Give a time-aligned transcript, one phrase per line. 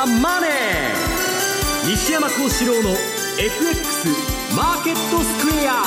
[0.00, 0.50] ザ・マネー」
[1.92, 2.90] 西山幸四郎の
[3.38, 4.08] FX
[4.56, 5.82] マーケットスクエア。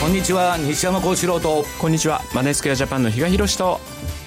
[0.00, 1.66] こんにちは西山幸四郎と。
[1.78, 3.78] こんにちはマネースクエアジャパンの比嘉宏と。
[4.08, 4.23] 皆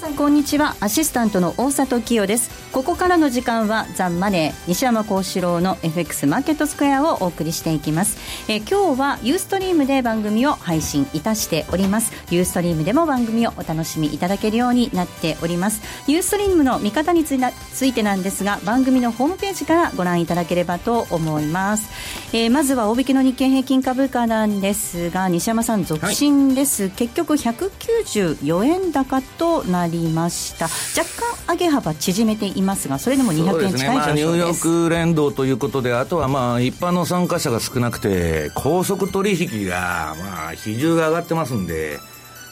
[0.00, 0.76] さんこんにちは。
[0.80, 2.72] アシスタントの大里清です。
[2.72, 8.16] ここからの時間はザンマネー西山幸四郎の FX マーケットスクエアをお送りしていきます、
[8.48, 12.12] え今日はユーストリームで番組を配信いたしております。
[12.32, 15.82] ユーストリームでも番組をお楽しみいただけるようになっております。
[16.10, 21.90] ユーストリームの見方についてなんですが番組のホームページからご覧いただければと思います、
[22.32, 30.66] えー、まずは大引けの日経平均株価なんですが西山さん続伸です、はい、結局194円高となりました。
[30.96, 31.10] 若
[31.46, 41.98] 干上げ幅縮めていますがそれでも200円近い上昇です、ねまあ、ニューヨーク連動ということであとはまあ一般の参加者が少なくて高速取引がまあ比重が上がってますんで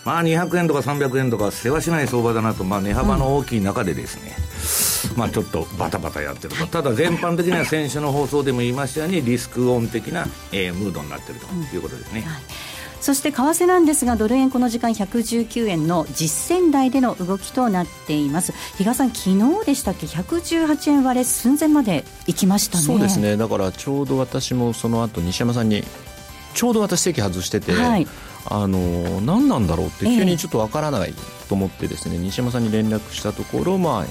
[0.04, 4.34] まあ200円とか300円とか世話しない相場だなと、まあ、値幅の大きい中でですね、
[5.12, 12.20] うん、まあちょっとバタバタやってると、ただ全般的には先週の放送でも言いましたようにリスクオン的な、えー、ムードになってるということですね。
[12.20, 12.42] うんはい
[13.00, 18.52] そして為替なんですがドル円この時間119円の実践台での動きとなっています。
[18.76, 22.84] 比嘉さん昨日でしたっけ？118円割れ寸前まで行きましたね。
[22.84, 23.36] そうですね。
[23.36, 25.82] だからちょうど私もその後西山さんに
[26.54, 28.06] ちょうど私席外してて、はい、
[28.46, 31.14] あの何なんだろうって急にちょっとわからない
[31.48, 34.04] と思ってですね、えー、西山さんに連絡したところまあ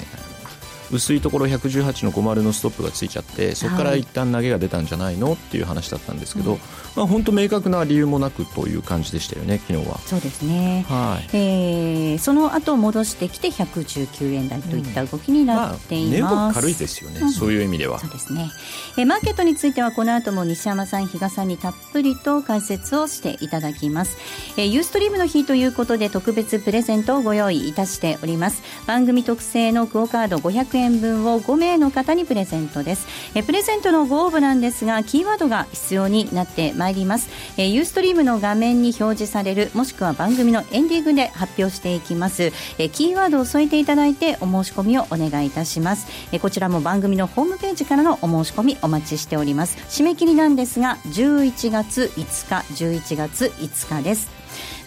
[0.92, 6.60] 薄いところ118の50のストップがついちゃってそこから一旦投げが出たんじゃないのっていう話だったんですけど、はい、
[6.96, 9.98] まあ、本当明確な理由もなくという感じでしたよね昨日は。
[10.00, 11.30] そうですね、はい。
[11.34, 18.00] えー、その後戻してきて119円台といった動きになっています、うんまあ、軽いですよね、うん、そういう意味では。
[18.00, 18.50] そうですね、
[18.98, 24.18] えー、マーケットについてはこの後も西山さん比嘉さんにたっぷりと解説をしていただきます、
[24.58, 28.62] えー、ユーストリームの日ということで特別プレゼントをご用意いたしております。
[28.86, 30.38] 番組特製のクオカード
[30.78, 33.08] 500円分を5名の方にプレゼントです。
[33.34, 37.30] えプレゼントのご応募なんですがキーワードが必要になってまいります。
[37.58, 42.52] えユーストリームの画面に表示されるもしくは番組のエンディングで発表していきます。
[42.78, 46.08] えキーワードを添えていただいてお申し込みをお願いいたします。
[46.32, 49.78] えこちらも番組のホームページからのお申し込みお待ちしております。
[49.90, 54.37] 締め切りなんですが11月5日11月5日です。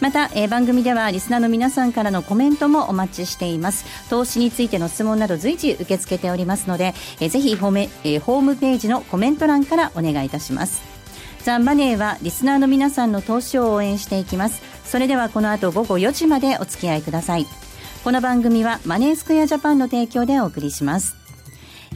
[0.00, 3.84] また、えー、番組ではリスナーの皆さんからのコメントもお待ちしています。
[4.08, 10.82] 投資についての質問など随時受け付けておりますので、えー、ぜひホーム、えー、ホームページのコメント欄からお願いいたします。
[11.42, 14.62] ザ・マネーはリスナーの皆さんの投資を応援していきます。
[14.84, 17.46] それではこの後午後4時までお付き合いください。
[18.02, 21.19] この番組はマネースクエアジャパンの提供でお送りします。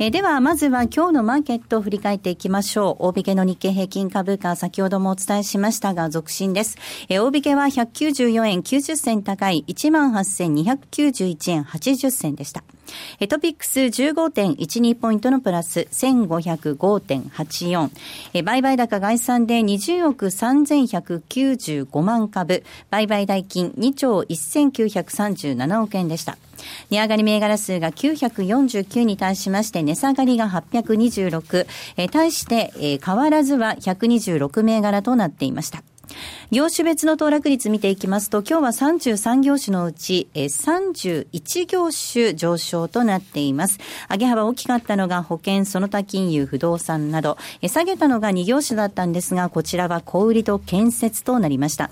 [0.01, 3.07] えー、では、まずは今日のマーケットを振り返っていきましょう。
[3.07, 6.77] 大引けの日経平均株価、先ほどもお伝えしましたが、続伸です。
[7.09, 12.65] えー、大引けは194円90銭高い18,291円80銭でした。
[13.21, 17.91] えトピックス15.12ポイントのプラス1505.84。
[18.35, 22.65] え売買高概算で20億3195万株。
[22.91, 26.37] 売買代金2兆1937億円でした。
[26.91, 31.67] 値上がり銘柄数が949に対しまして、値下がりが826、
[31.97, 35.83] え、対して、え、変わらずは126銘柄となっていました。
[36.51, 43.79] 業種別の騰落率見ていきますと、今日は33業種のうち、え31業種上昇となっています。
[44.11, 51.91] 上げ幅大きかったのが保険、その他金融、不動産など、え下げたのが2業種だったんですが、こちらは小売りと建設となりました。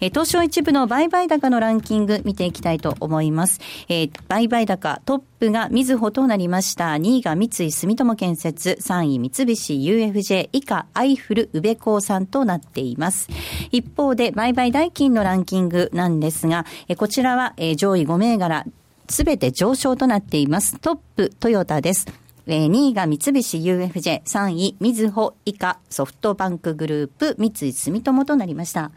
[0.00, 3.60] え東証一部の売買高のランキング見ていきたいと思います。
[3.88, 6.92] え売買高トップがみずほとなりました。
[6.94, 13.28] 2位が三井住友建設、3位三菱 UFJ 以下アイフル宇部興産となっています。
[13.70, 16.66] 一方で、売買代金のランキングなんですが、
[16.96, 18.64] こちらは上位5銘柄、
[19.08, 20.78] すべて上昇となっています。
[20.78, 22.06] トップ、トヨタです。
[22.46, 28.90] 2位が三菱 UFJ、3位、みずほ以下、ソフトバンクグループ、三井住友となりました。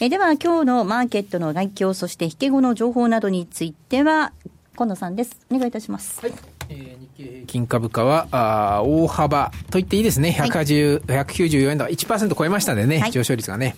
[0.00, 4.32] えでは、今日のマーケットの外況、そして引け後の情報などについては、
[4.76, 5.38] 今野さんです。
[5.50, 6.20] お願いいたします。
[6.20, 13.76] はいえー、日経平均株価はあ大幅と言っていいですね、180、はい、194円台、1%超えましたんでね、はい、上昇率がね。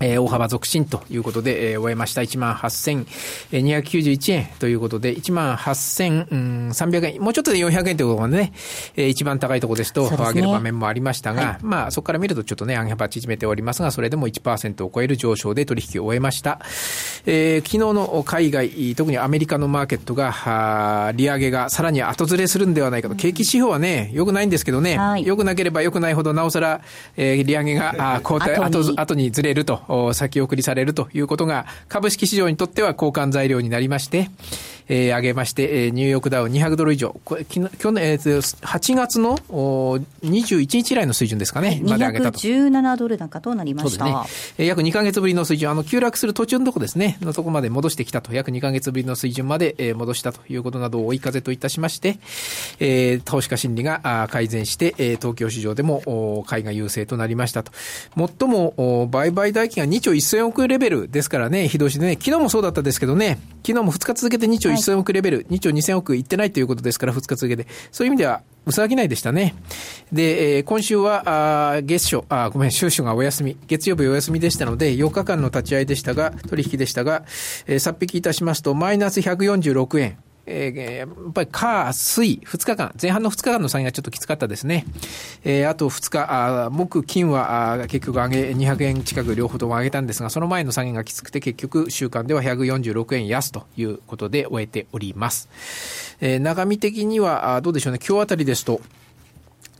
[0.00, 2.22] えー、大幅続伸ということで、えー、終えました。
[2.22, 8.52] 18,291円ということで、18,300円、もうちょっとで400円ということでね、
[8.96, 16.60] えー、一番高いところですと、上げる場面もありましたが、はい、まあ、そこから見るとちょっとね、上げ幅縮めておりますが、それでも1%を超える上昇で取引を終えました。
[17.26, 26.80] えー、昨日の海外、特にアメリカのマーケットが、は利上げがさらに後ずれするんではないかと、景気指標はね、良くないんですけどね、はい、良くなければ良くないほど、なおさら、
[27.16, 30.14] えー、利上げが後退後後にずれると。
[30.14, 34.30] 先送りされるということが、株式市場にとっては交換材料になりまして、
[34.88, 37.20] えー、上げまして、えー、ニューヨークダウ200ドル以上。
[37.24, 41.68] これ、去年、えー、8月のお21日以来の水準ですかね。
[41.68, 42.38] はい、まで上げたと。
[42.38, 44.04] 217ドル高となりました。
[44.04, 44.54] そうですね。
[44.58, 48.32] えー、約2か月ぶりの水準、あの、急落する途中のとこですね、のとこまで戻してきたと。
[48.32, 52.18] 約2か月ぶりの水準まで、えー、戻したということなどを追い風といたしまして、
[52.80, 57.72] えー、投資家心理があ改善して、えー、東京市場でもお買いが優勢となりましたと。
[58.16, 67.66] 最もお売買代金が2兆1000億レベルですからね、非同士でね、昨日もそうだったですけどね、昨日も2日続けて2兆1000億レベル、2兆2000億いってないということですから、2日続けて。
[67.90, 69.54] そういう意味では、うさぎないでしたね。
[70.12, 77.24] で、えー、今週は、あ月初、あ、ごめん、収支がお休み、月曜日お休みでしたので、4日間の立ち会いでしたが、取引でしたが、
[77.66, 80.18] えー、殺引きいたしますと、マイナス146円。
[80.50, 84.86] えー、やっぱり火、水、2日間、前半の2日間の下げがちょっときつかったですね。
[85.44, 95.48] えー、あと2日、あ木、金はあ結局上げ、200円近く両方とも上げたんですが、その前の下げがきつくて結局週間では146円安ということで終えております。
[96.20, 98.80] えー、中身的には、どうでしょうね、今日あたりですと、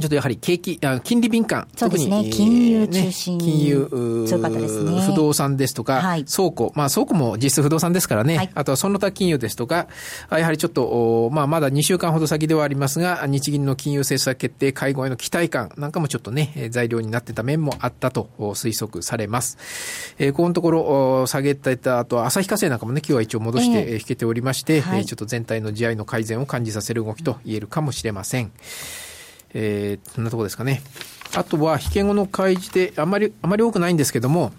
[0.01, 5.03] ちょっとやはり景気、あ金利敏感、そうですね、金融中心、ね、金融、強かったですね。
[5.03, 9.89] 不動産ですとか、はい、倉庫、まあ倉庫も実質不動産ですからね、はい、あとはその他金融ですとか、
[10.31, 19.59] やはりちょっと、まあまだ2週間ほど先ではありますが、日銀の金融政策決定会合への期待感なんかもちょっとね、材料になってた面もあったと推測されます。
[20.19, 28.53] えー、このところ、下げたあと、朝日火星なんかもね、今日は一応戻して引けておりまして、えーはい、ちょっと全体の地合いの改善を感じさせる動きと言えるかもしれません。
[29.55, 30.83] えー、そんなとこですかね。
[31.35, 34.53] あとは、引け後の開示で、あまり、あまり多くないんですけども、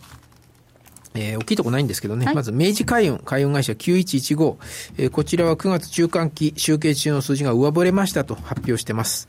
[1.16, 2.26] えー、大きいとこないんですけどね。
[2.26, 4.58] はい、まず、明治海運、海運会社9115。
[4.98, 9.28] えー、こちらは9月中間期集計中の数字が上振れましたと発表してます。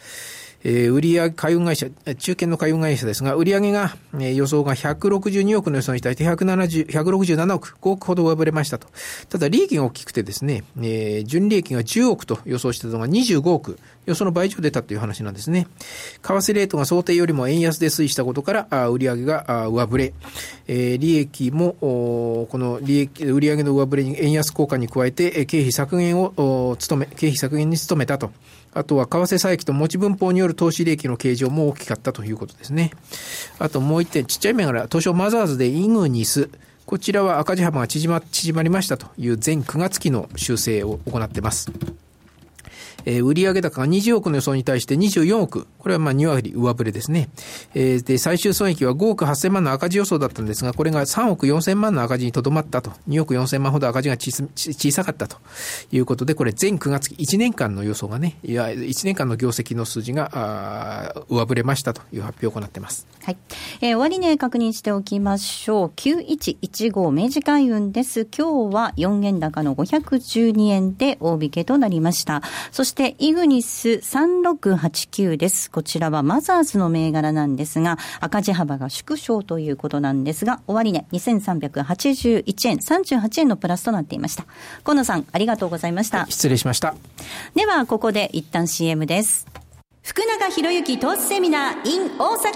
[0.63, 1.87] えー、売上海運会社、
[2.19, 8.89] 中堅の海運会社ですが、売上が、えー、予想が162億の予想に対して170、167億、5億ほど上振れましたと。
[9.29, 15.67] ただ、利益が大きくてですね、えー、純利益が10億と予想してたのが25億、予想の倍以上出たという話なんですね。
[16.23, 20.13] 為替レートが想定よりも円安で推移したことから、あ売上が上振れ、
[20.69, 28.31] えー、利益も、この利益、売上の上振れに円安効果に加えて、経費削減を努め、経費削減に努めたと。
[28.73, 32.93] あとは為替差益と持ち分法による投資利益の計上も大きかったということですね。
[33.59, 36.49] あともう一点、ちっちゃい銘柄、東証マザーズでイグニス。
[36.87, 41.71] こちらは赤字幅が縮ま縮まりましたという全9月期の修正を行っています。
[43.05, 45.67] えー、売上高が20億の予想に対して24億。
[45.79, 47.29] これはまあ2割上振れですね。
[47.75, 52.93] えー、で、最終損益は5億8000万の赤字予想だったんですが、これが3億4000万の赤字にとどまったと。
[53.09, 55.39] 2億4000万ほど赤字が小さかったと
[55.93, 63.07] いうことで、これ全9月期1年間の予想がね、いや、1年間の業績の数字が、あ上振れましたという発表を行っています。
[63.23, 63.37] はい。
[63.81, 65.93] えー、終値確認しておきましょう。
[65.97, 68.27] 9115明治海運です。
[68.27, 72.43] 今日は4円高の512円で大引けとなりました。
[72.73, 75.71] そしてして、イグニス3689です。
[75.71, 84.45] こちらはマザーズの銘柄なんですが、赤字幅が縮小ということなんですが、終値2381円、38円のプラスとなっていました。
[84.85, 86.27] 河野さん、ありがとうございました。
[86.29, 86.95] 失礼しました。
[87.55, 89.47] では、ここで一旦 CM です。
[90.03, 92.53] 福永博之投資セミナー in 大阪。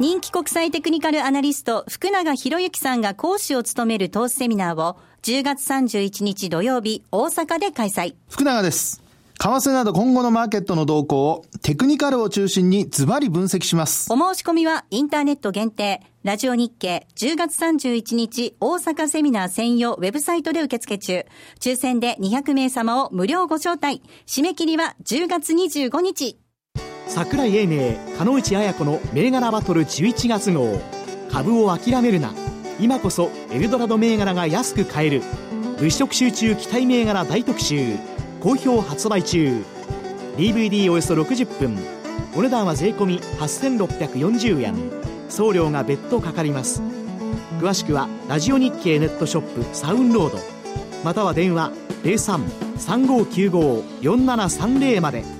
[0.00, 8.14] 人気国際テクニカルアナリスト、福永博之さんが講師を務める投資セミナーを、10月31日土曜日、大阪で開催。
[8.30, 9.07] 福永です。
[9.40, 14.12] 為替など今後のマーケットの動向をテクニカルを中心にズバリ分析します。
[14.12, 21.24] お申し込みはインターネット限定、ラジオ日経10月31日大阪セミナー専用ウェブサイトで受付中。
[21.60, 24.02] 抽選で200名様を無料ご招待。
[24.26, 26.36] 締め切りは10月25日。
[27.06, 30.80] 桜井英明、鹿内彩子の銘柄バトル11月号。
[31.30, 32.34] 株を諦めるな。
[32.80, 35.22] 今こそエルドラド銘柄が安く買える。
[35.78, 38.17] 物色集中期待銘柄大特集。
[38.40, 39.64] 好評発売中。
[40.36, 41.76] DVD およそ60分。
[42.36, 44.76] お値段は税込8640円。
[45.28, 46.80] 送料が別途かかります。
[47.60, 50.38] 詳しくはラジオ日経ネットショップサウンロード。
[51.02, 51.72] または電話
[52.04, 55.37] 03-3595-4730まで。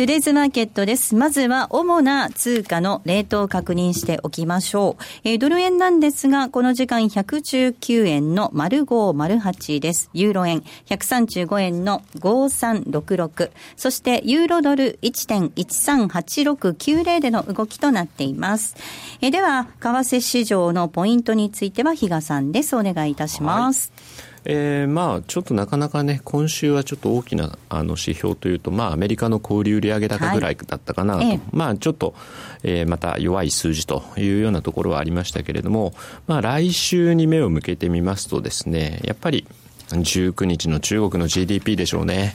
[0.00, 1.14] トゥデイズマーケットです。
[1.14, 5.02] まずは主な通貨のレートを確認しておきましょう。
[5.24, 10.08] えー、ドル円なんですが、この時間119円の丸5丸8です。
[10.14, 13.50] ユーロ円135円の5366。
[13.76, 18.76] そしてユーロドル1.138690での動きとなっています。
[19.20, 22.74] えー、では、為替市場のポイントについては比嘉さんです。
[22.74, 23.92] お願いいたします。
[23.94, 32.14] はいえー、まあちょっとなかなかね、今週はちょっと大きなあの指標というと、まあアメリカの小売売上高ぐらいだったかなと、はい、まあちょっと、
[32.62, 35.92] えー、また弱い数字というようなところはありましたけれども、
[36.26, 39.46] まあ来週に目を向けてみますとですね、やっぱり
[39.88, 42.34] 19日の中国の GDP でしょうね。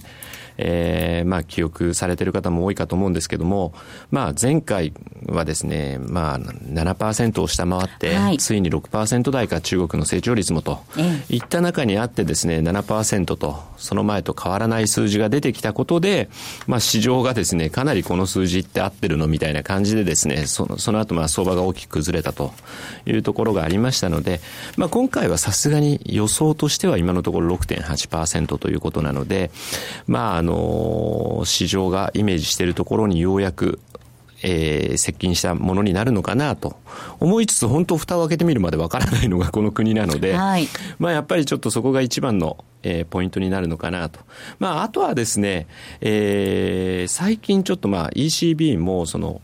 [0.58, 3.74] えー、まあ、記憶されている方も多いかと思うんですけども、
[4.12, 4.94] まあ、前回
[5.28, 10.80] はですね、まあ、7%を下回って、はい、ついに6%台か中国の成長率もと、
[11.30, 16.30] いった中にあってですね、7%と、その前と変わらない数字が出てきたことで、
[16.68, 22.54] まあ、市場がですね、かなりこの数字って合ってるのみたいな感じでですね、そのその後、まあ、相場が大きく崩れたと
[23.06, 24.42] いうところがありましたので、
[24.78, 29.52] まあ、今回はさすがに予想としては今のところ6.8%ということなので、
[30.08, 33.80] まあ、の、市場がイメージしているところにようやく
[34.48, 36.78] えー、接近したものになるのかなと
[37.20, 40.68] 思いつつ、本当、蓋を開けてみるまでわからないのがこの国なので、はい、
[41.00, 44.20] まあやっぱりちょっとそこが一番の、えー、ポイントになるのかなと。
[44.60, 45.68] まあ、あとはですね、
[46.02, 49.42] えー、最近ちょっとまあ ECB もその、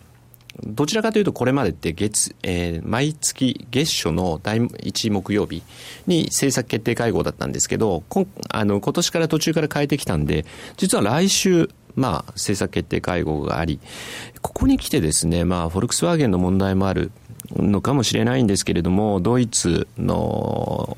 [0.64, 5.64] どちらかというとこれまでって月、えー、毎月月初の第1木曜日
[6.08, 10.46] に政策決定会合だったんですけど、こあの今年から途中から変えてきたんで、
[10.78, 13.80] 実は来週、まあ、政策決定会合があり、
[14.42, 17.12] ここに来てですね、まあ、フォルクスワーゲンの問題もある
[17.56, 20.98] のかもしれないんですけれども、ドイツの、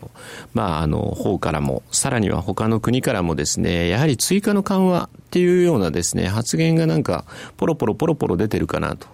[0.54, 7.26] まあ、あの、方からも、さらには他の国からもですね、やはり追加の緩和っていうようなですね、発言がなんか、
[7.58, 9.08] ポロポロポロポロ出てるかなと。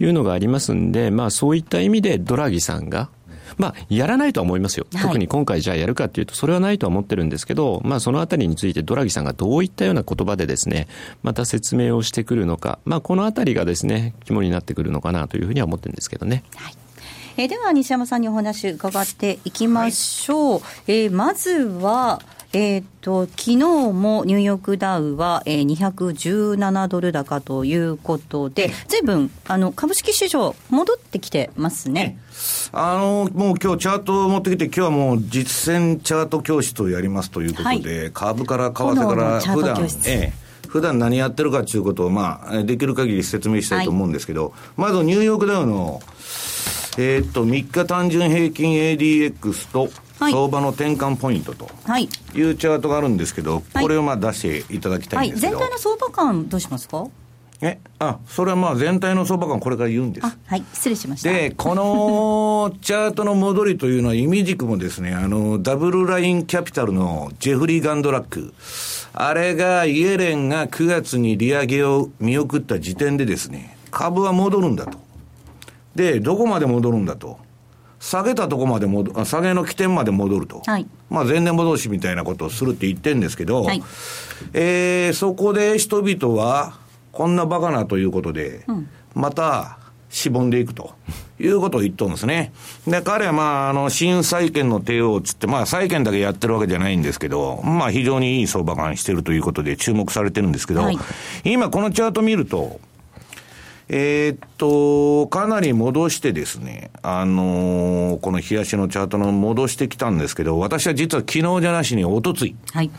[0.00, 3.10] いうのがありますんで、まあそういった意味でドラギさんが、
[3.56, 4.86] まあ、やらないとは思いますよ。
[5.00, 10.88] 特に今回じゃあやるかっていうと、それはないとは思ってるんですけど、まあ、そのあたりについてドラギさんがどういったような言葉でですね、
[11.22, 16.42] また説明をしてくるのか、まあ、このあたりがですね、肝になってくるのかなというふうには思ってるんですけどね。
[16.56, 16.74] はい
[17.36, 22.22] えー、では西山さんにお話伺っていきましょう、はい、えー、まずは
[22.54, 29.02] えっ、ー、と、昨日もニューヨークダウは、えー、217ドル高ということで、ずい。
[29.02, 32.16] ぶん、あの、株式市場戻ってきてますね。
[32.72, 46.00] あの、もう今日チャートを持ってきて、今日はもう実践チャート教室をやりますということで、はい、株から為替から普段、ええ、普段何やってるかということを、まあ、できる限り説明したいと思うんですけど、はい、まずニューヨークダウの、
[46.98, 49.88] えー、っと、3日単純平均 ADX と、
[50.32, 52.04] 相場の転換ポイントとい。
[52.42, 57.06] うチャートがあるんですけど、はい、これをまあ出していただきたいんですけど、はい、全体の相場感、どうしますか？
[57.60, 57.78] え？
[58.00, 60.26] あそれはまあ全体の相場感、これから言うんです。
[60.26, 61.30] はい、失礼しました。
[61.30, 68.52] で、このチャートの戻りというのは、意味軸もですね、あの、ダブルラインキャピタルのジェフリー・ガンドラック、
[69.12, 74.98] あれがイエレンが9月に利上げを見送った時点でですね、株は戻るんだと。
[75.94, 77.38] で、どこまで戻るんだと。
[78.04, 80.60] 下げたとこまで戻、下げの起点まで戻ると。
[80.66, 83.82] はい、まあ前年戻しみたいなことをするって言ってるんですけど、はい、
[84.52, 86.74] えー、そこで人々は、
[87.12, 89.78] こんなバカなということで、うん、また、
[90.10, 90.94] しぼんでいくと
[91.40, 92.52] いうことを言っとるんですね。
[92.86, 100.98] で、彼はまあ、あの、新債券の帝王つって、まあ、債券だけやってるわけじゃないんですけど、まあ、非常にいい相場感してるということで注目されてるんですけど、はい、
[101.42, 102.78] 今このチャート見ると、
[103.96, 112.56] えー、っと、かなり戻してですね、あのー、この冷やしのチャートの戻してきたんですけど、私は実は昨日じゃなしにおとつい。
[112.72, 112.90] はい。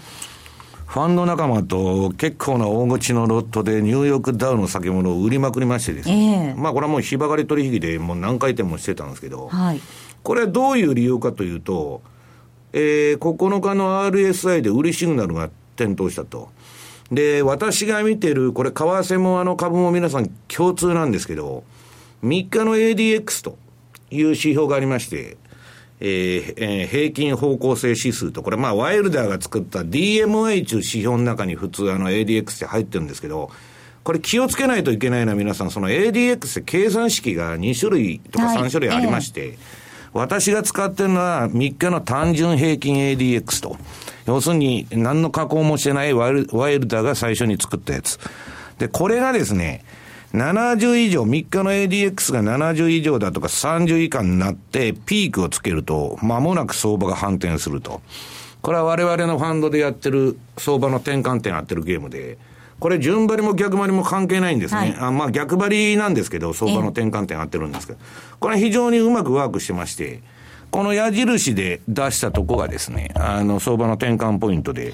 [0.86, 9.82] ファンド仲間と結構な大口のロットでニューヨークダウの先物を売りまくりましてですね、えー、まあこれはもう日ばかり取引でもう何回転もしてたんですけど、はい、
[10.24, 12.02] これはどういう理由かというと、
[12.72, 16.55] えー、9日の RSI で売りシグナルが点灯したと。
[17.12, 21.64] で、私が見てる、これ、為替もあの株も皆さん共通なんですけど、
[22.24, 23.58] 3日の ADX と
[24.10, 25.38] いう指標がありまして、
[26.00, 33.52] えーえー、平均方向性指数と、これまあ、ワイルダーが作った DMI という指標の中に普通あの ADX って入ってるんですけど、
[34.04, 39.58] これ気をつけないといけないのは皆さん、その ADX って計算式が2種類とか3種類ありまして、はいえー、
[40.14, 43.78] 私が使ってるのは3日の単純平均 ADX と。
[44.26, 48.20] 要するに、何の加工もしてないワイルワイルダーが最初に作ったやつ。
[48.80, 49.84] で、これがですね、
[50.34, 58.02] 70以上、3日の ADX が70以上だとか30以下になってピークをつけると、間もなく相場が反転すると。
[58.62, 62.38] これは我々のファンドでやってる相場の転換点やってるゲームで、
[62.80, 64.80] これ順張りも逆張りも関係ないんですね。
[64.80, 68.00] はい、あまあ逆張りなんですけど、相場の転換点やってるんですけど、
[68.40, 70.22] これ非常にうまくワークしてまして、
[70.76, 74.94] この矢印で出したとこがですね、あの、相場の転換ポイントで、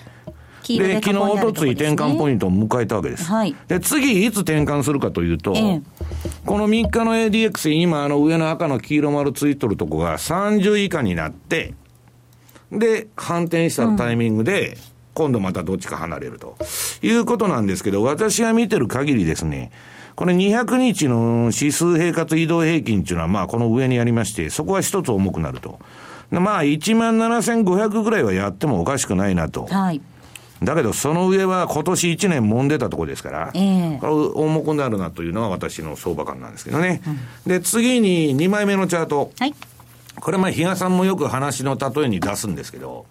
[0.68, 3.24] で、昨日、おとつい転換ポイントを迎えたわけです。
[3.24, 5.82] はい、で、次、いつ転換するかというと、ええ、
[6.46, 11.74] この3日の ADX、今、あの、上の赤の黄色丸ついとるとこが30以下になって、
[12.72, 14.78] で、反転したタイミングで、
[15.16, 16.58] 今度またどっちか離れると
[17.02, 19.72] いうことなんですけど、私が見てる限りですね、
[20.16, 25.80] これ200日の指数平滑移動平均っていうのは、まあこの上にありまして、そこは一つ重くなると。
[26.32, 29.66] まあ1万7500ぐらいはやってもおかしくないなと。
[29.66, 30.02] はい。
[30.64, 37.02] だけど、その上は今年1年揉んでたところですから、えー、これ重くなるなというのが私の相場感なんですけどね。
[37.08, 39.32] うん、で、次に2枚目のチャート。
[39.40, 39.56] はい。
[40.20, 43.08] これ、まあ、比嘉さんもよく話の例えに出すんですけど、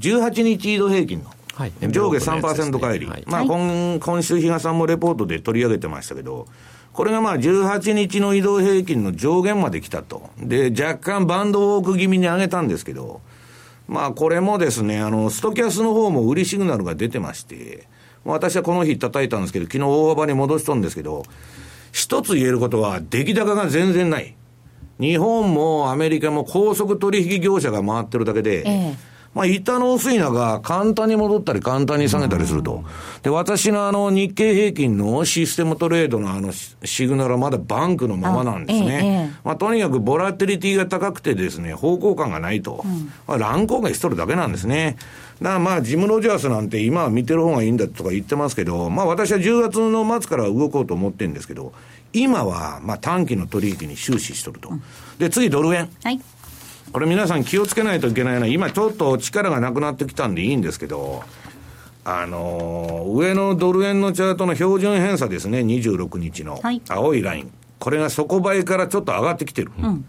[0.00, 6.46] 18日移動平均の、はい、上下3%返り、ねはい、まあ今、今週、比嘉さんもレポートで取り上げてましたけど、
[6.92, 10.30] これがまあ18日の移動平均の上限まで来たと。
[10.38, 13.20] で、若干バンドウォーク気味に上げたんですけど、
[13.88, 17.88] まあこれもですね、あの、ストキャスの方も売りシグナルが出てまして、
[18.24, 21.24] 私はこの日叩いたんですけど、昨日大幅に戻したんですけど、
[21.90, 24.36] 一つ言えることは、出来高が全然ない。
[25.00, 32.82] 日本もアメリカも高速取引業者が回ってるだけで、ええまあ、板の薄い中、簡単に戻ったり簡単に下げたりすると。
[33.22, 39.32] で、私のあの日経平均のシステムトレードのあのシグナルはまだバンクのままなんですね。
[39.44, 42.84] まあ、とにかくボラテリティが高くてですね、方向感がないと。
[43.26, 44.96] まあ、乱高下しとるだけなんですね。
[45.40, 51.72] だからまあ、ジム・ロジャースなんて今は見てる方がいいんだとか言ってますけど、まあ私は10月の末から動こうと思ってるんですけど、
[52.12, 54.70] 今はまあ短期の取引に終始しとると。
[55.18, 55.88] で、次ドル円。
[56.02, 56.20] はい。
[56.92, 61.22] これ皆さん気をつけないといけないのは、今ちょっと力がなくなってきたんでいいんですけど、
[62.04, 67.44] あのー、上のドル円のチャートの標準偏差ですね、26日の青いライン。
[67.44, 69.70] はい、これが底倍からちょっと上がってきてる。
[69.78, 70.04] うん、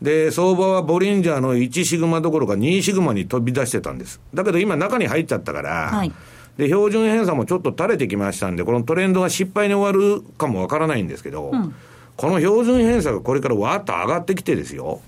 [0.00, 4.20] で、相場はボリンジャーの1シグマどころか2シグマに飛び出してたんです。
[4.32, 6.12] だけど今中に入っちゃったから、はい、
[6.56, 11.74] で、標準偏差もちょっと垂れてきましたんで、このトレンドが失敗に終わるかもわからないんですけど、うん、
[12.16, 15.00] この標準偏差がこれからわーっと上がってきてですよ。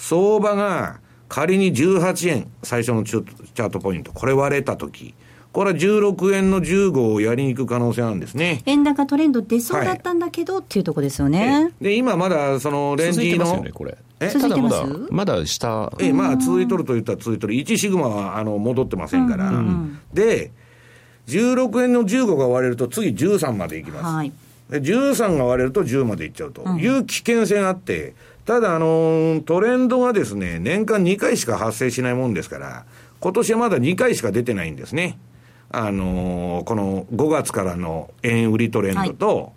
[0.00, 5.14] 相場が仮に18円、最初のチャートポイント、これ割れたとき、
[5.52, 8.62] これは16円の15をやりに行く可能性なんですね。
[8.64, 11.72] 円高トレンド出そうだったんだけど、はい、っていうところですよね。
[11.80, 13.24] で、今まだそのレンジの。
[13.24, 13.98] 続いてますよね、これ。
[14.20, 14.28] え？
[14.30, 14.84] 続いてます？
[15.10, 15.92] まだ下。
[15.98, 17.54] え、まあ続いとると言ったら続いとる。
[17.54, 19.50] 1シグマはあの戻ってませんから。
[19.50, 20.50] うんうんうん、で、
[21.26, 24.04] 16円の15が割れると次13までいきます。
[24.04, 24.32] はい。
[24.70, 28.14] で、13が割れると10までいっちゃうという危険性があって、うん
[28.50, 32.84] ただ、あの、トレンドがですね、年間2回しか発生しないもんですから、
[33.20, 35.20] 今年はまだ2回しか出てないんですね。
[35.70, 39.50] あのこの5月からの円売りトレンドと、はい、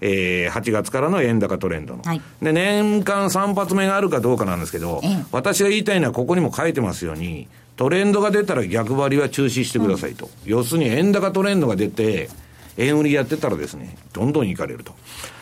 [0.00, 10.24] えー、8月からの円高トレンドの、はい、で、年間3発目があるかどうかなんですけど、私が言いたいのはここにも書いてますように、トレンドが出たら逆張りは中止してくださいと。
[10.24, 12.30] うん、要するに円高トレンドが出て、
[12.78, 14.94] 円売りやってたらですね、どんどんいかれると。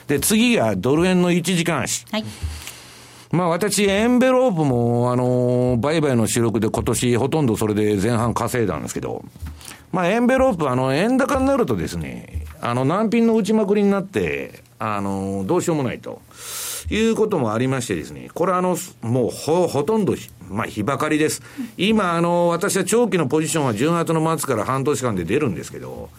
[0.09, 2.05] で、次がドル円の1時間足。
[2.11, 2.25] はい
[3.33, 9.25] まあ私、エンベロープも、あの、売買の主力で今年ほとんどそれで前半稼いだんですけど、
[9.93, 16.21] まあエンベロープ、あの、円高になるとですね、あの、難品の打ちまくりになって、あの、どうしようもないと。
[16.91, 20.15] いうこともありましてですね、これはあの、もうほ、ほとんど、
[20.49, 21.43] まあ、日ばかりです。
[21.77, 26.11] 今、あの、私は長期のポジションは10月の末から半年間で出るんですけど、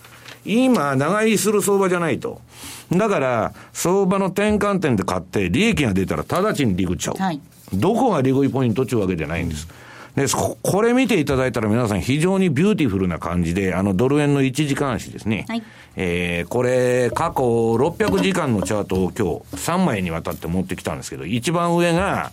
[0.45, 2.41] 今、長居する相場じゃないと。
[2.91, 7.15] だから、相場の転換点で買って、利益が出たら直ちにリグっちゃう。
[7.15, 7.41] はい、
[7.73, 9.67] どこがリグイポイントっていうわけじゃないんです。
[10.15, 10.25] で、
[10.63, 15.45] これ見ていただいたら皆さん非常にビューティフルな感じで、あのドル円の1時間足ですね。
[15.47, 15.63] はい、
[15.95, 22.31] えー、これ、過去600時間のチャートを今日3枚にわたって持ってきたんですけど、一番上が、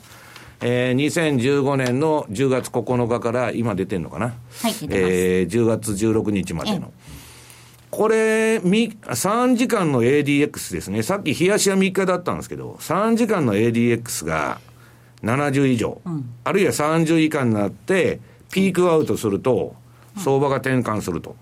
[0.62, 4.26] えー、2015年の10月9日から今出てんのかな。
[4.62, 6.90] はい、えー、10月16日までの。
[7.96, 11.04] これ、3時間の ADX ですね。
[11.04, 14.58] さっき日足は3日だったんですけど、3時間の ADX が
[15.22, 18.18] 70以上、うん、あるいは30以下になって、
[18.50, 19.76] ピークアウトすると、
[20.16, 21.36] 相場が転換すると。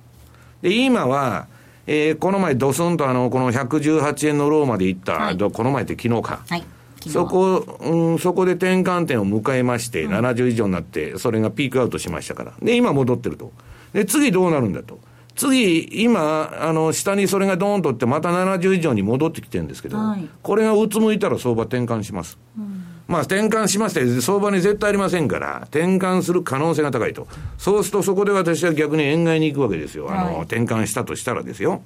[0.60, 1.46] で、今は、
[1.86, 6.42] えー、この前ドスンとあの、この118円のローまで行った、はい、この前って昨日か。
[6.46, 6.64] はい
[7.10, 12.52] そこ、うん、そこで転換点を迎えまして、70以上になって、それがピークアウトしましたから。
[12.62, 13.50] で、今戻ってると。
[13.92, 15.00] で、次どうなるんだと。
[15.34, 22.38] 次、今、あの、下にそれがドーンとって、また70以上に戻ってきてるんですけど、はい、これがうつむいたら相場転換します。
[22.58, 27.26] うん、まあ、転換しまして、相場に絶対ありませんから、転換する可能性が高いと。
[27.56, 30.10] そうすると、そこで私は逆に円買いに行くわけですよ。
[30.10, 31.82] あの、はい、転換したとしたらですよ。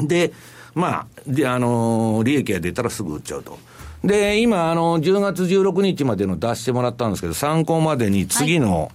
[0.00, 0.32] で、
[0.74, 3.58] まあ、で、あの、利益が出たらすぐ売っちゃうと。
[4.02, 8.88] で、今、あの、10月16日までの出してもらったんですけど、参考までに次の、はい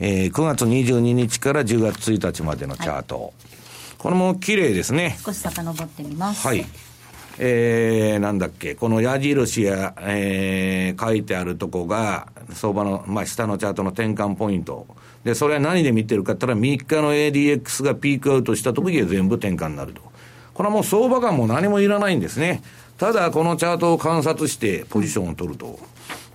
[0.00, 3.20] えー、9月22日から10月1日までのチャート。
[3.20, 3.32] はい、
[3.98, 5.16] これも綺麗ですね。
[5.24, 6.46] 少し遡ってみます。
[6.46, 6.64] はい。
[7.40, 14.86] えー、なんだっけ、この矢印や、えー、書いてあるとこが、相場の、まあ、下のチャートの転換ポイント。
[15.24, 20.02] で、それは何で見てるかって言ったら、3日の ADX がピークアウトした時は全部転換になると。
[20.52, 22.62] これはもう相場感も何もいらないんですね。
[22.98, 25.78] ただ、このチャートを観察してポジションを取ると。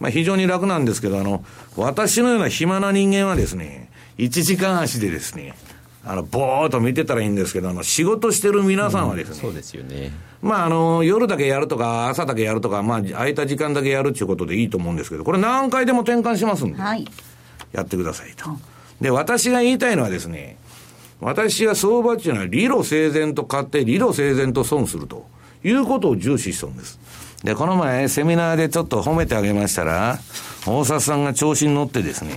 [0.03, 1.45] まあ、非常に楽なんですけど、あの、
[1.77, 5.53] 私のような暇な人間はですね、1時間足でですね、
[6.03, 10.11] あの、ぼーっと見てたらいいんですけど、あの、仕事してる皆さんはですね、うん、そうですよね。
[10.41, 17.07] まあ、あの、夜だけやるとか、朝だけやるとか、まあ、空いた時間だけやるっていうことでいいと思うんですけど、これ何回でも転換しますんで、はい、
[17.71, 18.49] やってくださいと。
[18.99, 20.57] で、私が言いたいのはですね、
[21.21, 25.25] 私が相場っていうのは理路整然と買って理路整然と損すると
[25.63, 26.99] いうことを重視しそうです。
[27.43, 30.19] で、この前セミナーでちょっと褒めてあげましたら、
[30.65, 32.33] 大沢さんが調子に乗ってですね、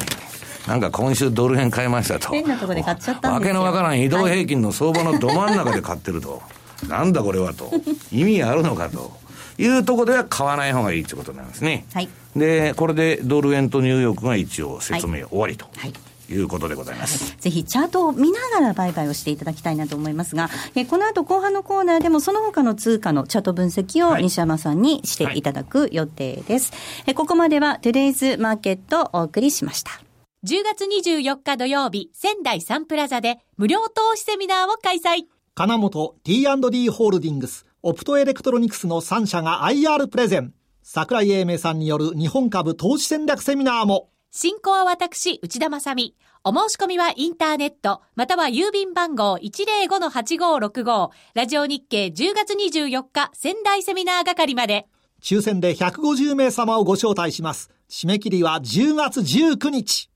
[0.67, 2.31] なんか今週ドル円買いましたと。
[2.31, 6.43] 変なとこで買っちゃったわけのわからん移動平均の相場のど真ん中で買ってると。
[6.89, 7.71] なんだこれはと。
[8.11, 9.17] 意味あるのかと。
[9.59, 11.87] いうところでは買わない方がいいということなんですね。
[11.95, 12.09] はい。
[12.35, 15.65] で、これでドル円とニューヨークが一応説明終わりと。
[15.65, 17.37] はい、はいいうことでございます。
[17.39, 26.73] ぜひチャートを見ながら売買をしていただきたいなと思いますが、えこの後後半のコーナーでもその他の通貨のチャート分析を西山さんにしていただく予定です。
[26.73, 30.01] はい、えここまではトゥデイズマーケットをお送りしました。
[30.45, 35.25] 10月24日土曜日、仙台サンプラザで無料投資セミナーを開催。
[35.55, 40.53] 金本 T&D ホールディングス、オプトエレクトロニクスの3社が IR プレゼン。
[40.83, 44.11] 桜井英明さんによる日本株投資戦略セミナーも。
[44.39, 46.15] 進行は私、内田正美。
[46.45, 54.89] お申し込みはインターネット、または郵便番号105-8565、ラジオ日経10月24日仙台セミナー係まで。
[55.23, 57.71] 抽選で150名様をご招待します。
[57.89, 60.11] 締め切りは10月19日。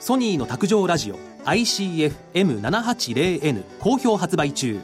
[0.00, 4.80] ソニーの卓上ラジオ ICF-M780N 好評発売中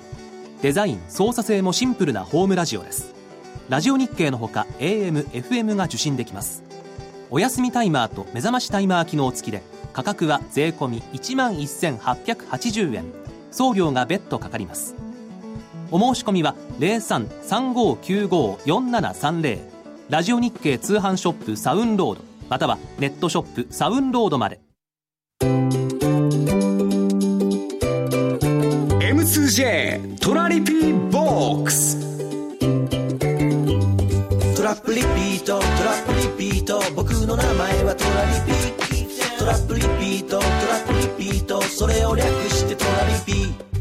[0.60, 3.14] デザイン操作性もシンプルなホームラジオです
[3.70, 6.62] ラジオ日経のほか AM、FM が受信できます
[7.34, 9.62] お休みタイマーと目覚ましタイマー機能付きで
[9.94, 13.06] 価格は税込1万1880円。
[13.50, 14.94] 送料が別途かかります。
[15.90, 19.60] お申し込みは0335954730
[20.10, 24.60] ラジオ日経通販ショップサウンロードまたはネットショップサウンロードまで。
[29.00, 31.96] M2J トラリピーボックス。
[34.54, 36.21] トラップリピートトラップリピート。
[36.21, 36.21] 僕
[37.26, 43.72] の名前はトラリピトラップリピートトラップリピートそれを略してトラリピ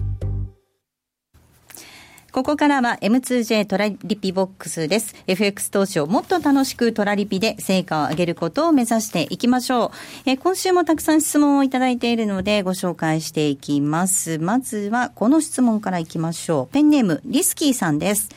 [2.31, 5.15] ここからは M2J トラリピボックスです。
[5.27, 9.91] FX 投資をもっと楽しくトラリピで成果を上げることを目指していきましょう。
[10.25, 14.39] え今週もたくさん質問をいただいているのでご紹介していきます。
[14.39, 16.73] まずはこの質問からいきましょう。
[16.73, 18.29] ペンネームリスキーさんです。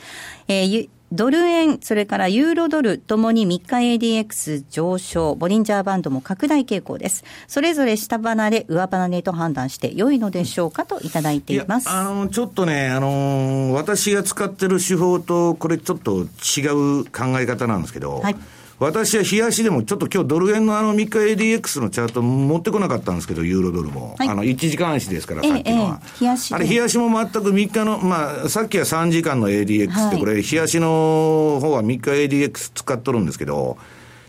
[0.49, 7.23] えードル円、それからユーロドルともに3日 ADX 上昇、ボリンジャーバンドも拡大傾向です。
[7.47, 11.89] それぞれ下離れ、上離れと判断して良いのでしょうかといただいています。
[11.89, 16.67] あの、ちょっとね、あの私が使ってる手法と、これちょっと違
[17.03, 18.37] う考え方なんですけど、はい
[18.81, 24.17] 私は冷やしでも、ちょっと今日ドル円のあの3日 ADX のチャート持ってこなかったんですけど、ユーロドルも。
[24.19, 26.01] はい、あの、1時間足ですから、さっきのは。
[26.21, 33.79] ええ、あれ、冷やしも全く3日の、まあ、さっきは3時間の ADX って、これ、冷やしの方は3日 ADX 使っとるんですけど、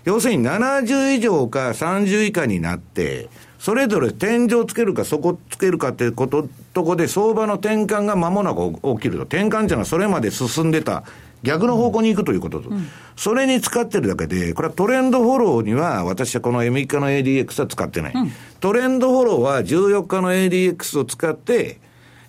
[0.04, 3.28] 要するに70以上か30以下になって、
[3.58, 9.24] それぞれ天井つけるか底つけるかってこと、とこで相場の転換が間もなく起きると。
[9.24, 11.04] 転換っていうのはそれまで進んでた
[11.46, 21.80] 逆の方向に行くということと、うん、それに使ってるだけで、これはトレンドフォローには、私はこの M 日の ADX は使ってない、うん、トレンドフォローは14日の ADX を使って、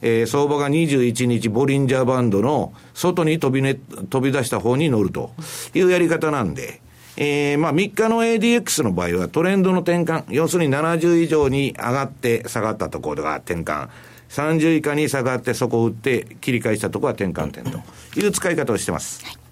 [0.03, 3.75] えー、相場が21日ボリンジャーバンドの外に飛び,、ね、
[4.11, 5.33] 飛び出した方に乗ると
[5.75, 6.81] いうやり方なんで、
[7.17, 13.89] えー、まあ3日の ADX の場合はトレンドの転換、要するに70以上に上がって下がったところが転換。
[14.31, 17.81] 30以下に下がってそこを打って切り返したところは転換点と
[18.19, 19.25] いう使い方をしてます。
[19.25, 19.46] はい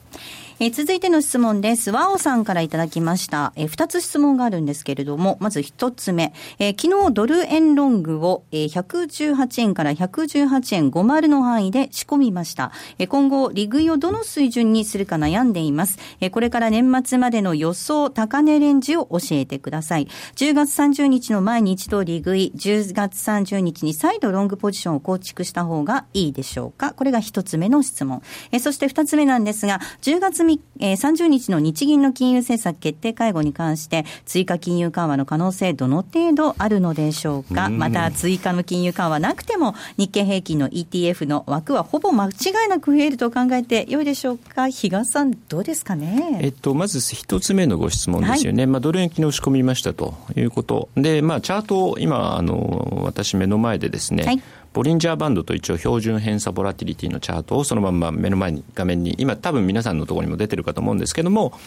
[0.60, 1.90] え、続いての質問です。
[1.90, 3.52] ワオさんからいただきました。
[3.56, 6.32] え、二つ質問があるんですけれども、まず一つ目。
[6.60, 12.70] え、昨日ドル円ロングを、えー、118円から118円50の範囲で仕込みました。
[13.00, 15.98] え、今後、利食いをどの水準にするか悩んでいます。
[16.20, 20.06] え、これから年末までの予想高値レンジを教えてください。
[20.36, 28.22] 10月30日の前に一度利食い、10月30日に再度ロングポジションを構築した方がいいでしょうかこれが一つ目の質問。
[28.52, 37.68] え、そして二つ目なんですが、10月3えー、30日の日銀の金融政策決定会合に関して、追加金融緩和の可能性、どの程度あるのでしょうか？
[37.68, 42.30] また、追加の金融緩和なくても、日経平均の ETF の枠はほぼ間違
[42.66, 44.68] いなく増えると考えてよいでしょうか？
[44.68, 46.40] 比嘉さん、どうですかね？
[46.42, 48.64] えっと、まず一つ目のご質問ですよね。
[48.64, 50.88] はい、まあ、ドル円昨日仕込みましたということ。
[50.96, 54.42] で、まあ、チャートを今、あの、私目の前でですね、はい
[54.74, 61.58] ボリンジャーバンドと一応標準偏差ボラティリティのチャートをそのまま目の前に画面に今多分皆さんのところにも出てるかと思うんですけども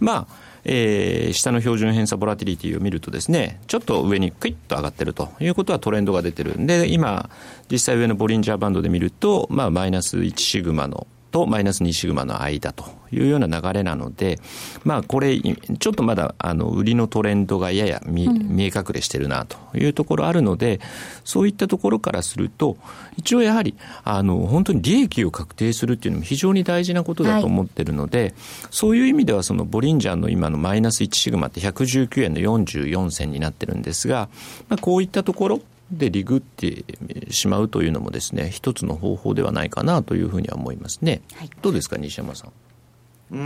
[0.00, 7.30] まあえー、下の標準偏差ボラティリティを見るとですね、ちょっと上にクイッと上がってるということはトレンドが出てるんで、今、
[7.70, 14.38] 実際上のボリンジャーバンドで見ると、まあ、マイナス1シグマのとマイナス2シグマの間というような流れなので、
[14.84, 20.80] まあ、これ、ちょっとまだあの売りのトレンドがやや見,、見え隠れしてるなというところあるので、
[21.24, 22.76] そういったところからすると、
[23.16, 28.34] 一応やはりあの本当に利益を確定するっていうのも非常に大事なことだと思ってるので、はい、
[28.70, 34.28] そういう意味では、そのボリンジャーの今のマイナス1シグマって119円の44銭になってるんですが、
[34.68, 36.84] まあ、こういったところ、でリグって
[37.30, 42.52] しまうというのもですね一つの方法ではないかなというふうには思いますね、はい、どうですか西山さん？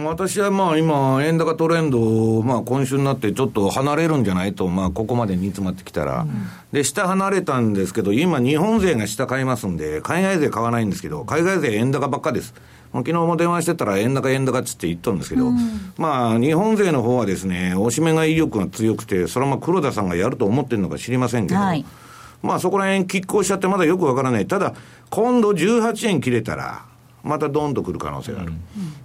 [0.07, 12.55] 私はまあ今、円高トレンド、まあ、今週になってちょっと離れるんじゃないと、まあ、ここまで煮詰まってきたら、うん、で下離れたんですけど、今、日本勢が下買いますんで、海外勢買わないんですけど、海外勢円高ばっかです。
[12.95, 15.59] 昨日も電話してたら、円高、円高っつって言ったんですけど、うん、
[15.99, 21.85] まあ、日本勢の方はですね、押し目が威力が強くて、それはまあ黒田さんがやると思ってるのか知りませんけど、はい
[22.45, 24.47] まあそこら辺拮抗しちゃってまだよくわからない。
[24.47, 24.75] ただ、
[25.11, 26.85] 今度18円切れたら、
[27.23, 28.53] またドンとくる可能性がある。
[28.53, 28.59] うん、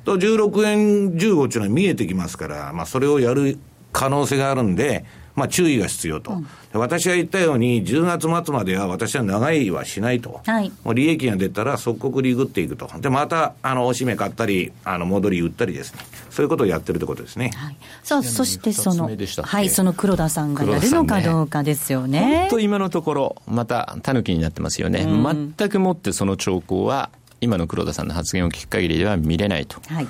[0.03, 3.57] と、16円15っていうのは見えてきますから、まあそれをやる
[3.93, 5.05] 可能性があるんで、
[5.39, 17.51] まあ、注意が必要と、うん、私が言ったように、10月末までは私は長いはしないと、はい、もう利益が出たら即刻リグっていくと、でまたあのおしめ買ったり、あの戻り売ったりですね、そういうことをやってるってことですね。
[17.55, 19.09] はい、さあそしてその、
[19.43, 22.39] はい、その黒田さんがやるのかどうかですよね。
[22.41, 29.81] 本当、今のところ、またたぬきになってますよね、うん、全くもってその兆候は、今の黒田さんの発言を聞く限りでは見れないと。
[29.87, 30.07] はい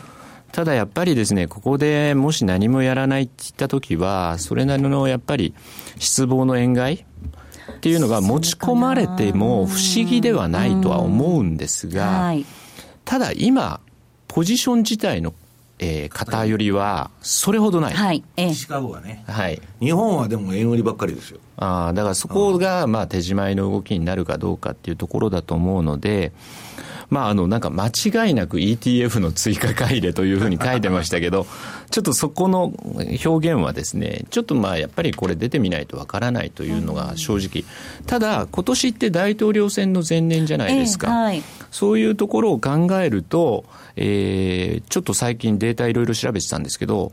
[0.52, 5.54] ただやっぱりですね、ここでもし何もやらないって言ったときは、それなりのやっぱり
[6.00, 12.34] 失望の円買いっていうのが持ち込まれても不思議ではないとは思うんですが、
[13.06, 13.80] ただ今、
[14.28, 15.34] ポジション自体の
[15.80, 18.24] えー、偏りはそれほどない、はい。
[18.54, 21.40] シカゴはね、はい、日本はでも円売りばっかりですよ。
[21.56, 26.34] あだからそこがまあ手締まいの動きになるかどうかっていうところだと思うので、
[27.10, 31.48] まあ、あの、なんか間違いなく ETF の追加買い入れというふうに書いてましたけど、
[31.90, 32.74] ちょっとそこの
[33.26, 37.66] 表現はですね、ちょっとまあ、やっぱりこれ出てみないとわからないというのが正直。
[38.06, 41.08] ただ、今年って大統領選の前年じゃないですか。
[41.08, 47.12] えーはい、そういうところを考えると、えー、ちょっと最近データいろいろ調べてたんですけど、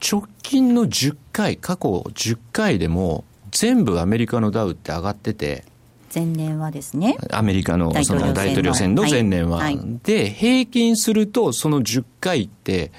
[0.00, 5.64] 直近の10回、過去10回でも、全部アメリカのダウって上がってて、
[6.14, 7.16] 前年はですね。
[7.30, 9.58] アメリカのその大統領選の前年は。
[9.58, 9.76] はい。
[9.76, 12.92] はい、で、平均すると、その10回って、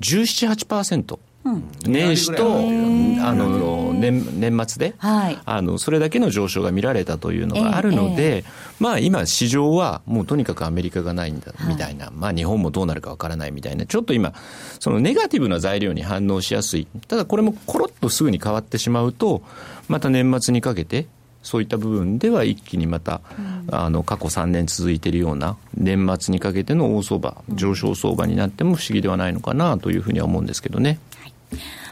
[0.00, 1.18] 17、8%。
[1.46, 8.38] うん、年始とあの年年末で、はい、あのそれだけの上昇が見られたというのがあるので、えー。
[8.38, 8.44] えー、
[8.80, 14.34] まあ、今、市場はもうとにかくアメリカがないんだみたいな、はい、まあ、日本もどうなるかわからないみたいな、ちょっと今、
[14.80, 19.42] そのネガティブな材料に反応しやすい、ただこれもころっとすぐに変わってしまうと、
[19.86, 21.06] また年末にかけて、
[21.46, 30.98] そういった部分では一気にまた、うん、あの過去3年続いているような年末にかけての大相場、上昇相場になっても不思議ではないのかなというふうには思うんですけどね。
[31.20, 31.32] はい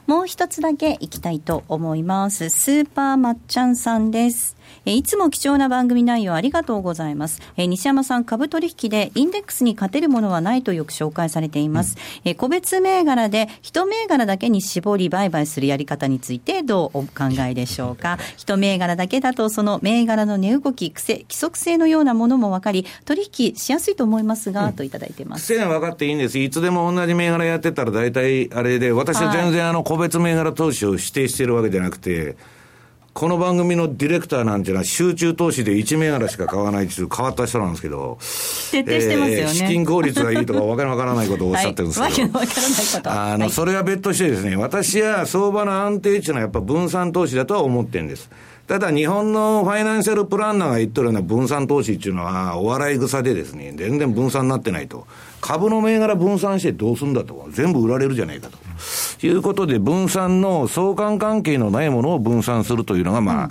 [0.07, 2.51] もう一つだけいきたいと思います。
[2.51, 4.55] スーパーまっちゃんさんです。
[4.87, 7.41] えいつも貴重な番組内容ありがとうございます。
[7.57, 11.97] え西山さん、株取引でインデックスに勝てるものはないとよく紹介されています。
[12.25, 17.09] うん、え個別銘柄で一銘柄だけに絞り売買するやり方についてどうお考
[17.49, 18.19] えでしょうか？
[18.37, 25.45] 一銘柄だけだとその銘柄の値動き、癖、規則性のようなものも分かり、取引しやすいと思いますが、うん、といただいてます。
[25.45, 26.39] 癖が分かっていいんです。
[26.39, 32.37] いつでも同じ銘柄やってたら大体あれで、私は全然あの個別銘柄投資を指定してるわけじゃなくて、
[33.15, 38.19] この番組のディレクターなんていうのは集中投資で1銘柄しか買わないっていう変わった人なんですけど、
[38.73, 39.41] 徹底してますよね。
[39.43, 43.13] えー、資金効率がいいとかわけのわからないことをおっしゃってるんですけど、はい、わけのわからないこと。
[43.13, 48.29] あの、はい、それは別としてですね、私は相場の安定っていうのはやっぱ分散投資だとは思ってるんです。
[48.67, 55.07] ただ日本のファイナンシャルプランナーが言ってるような分散投資っていうのは、お笑い草でですね、全然分散になってないと。
[55.43, 57.47] 株の銘柄分散してどうすんだと。
[57.51, 59.27] 全部売られるじゃないかと。
[59.27, 63.51] いうことで、分散の相関関係のないものを分散するというのが、ま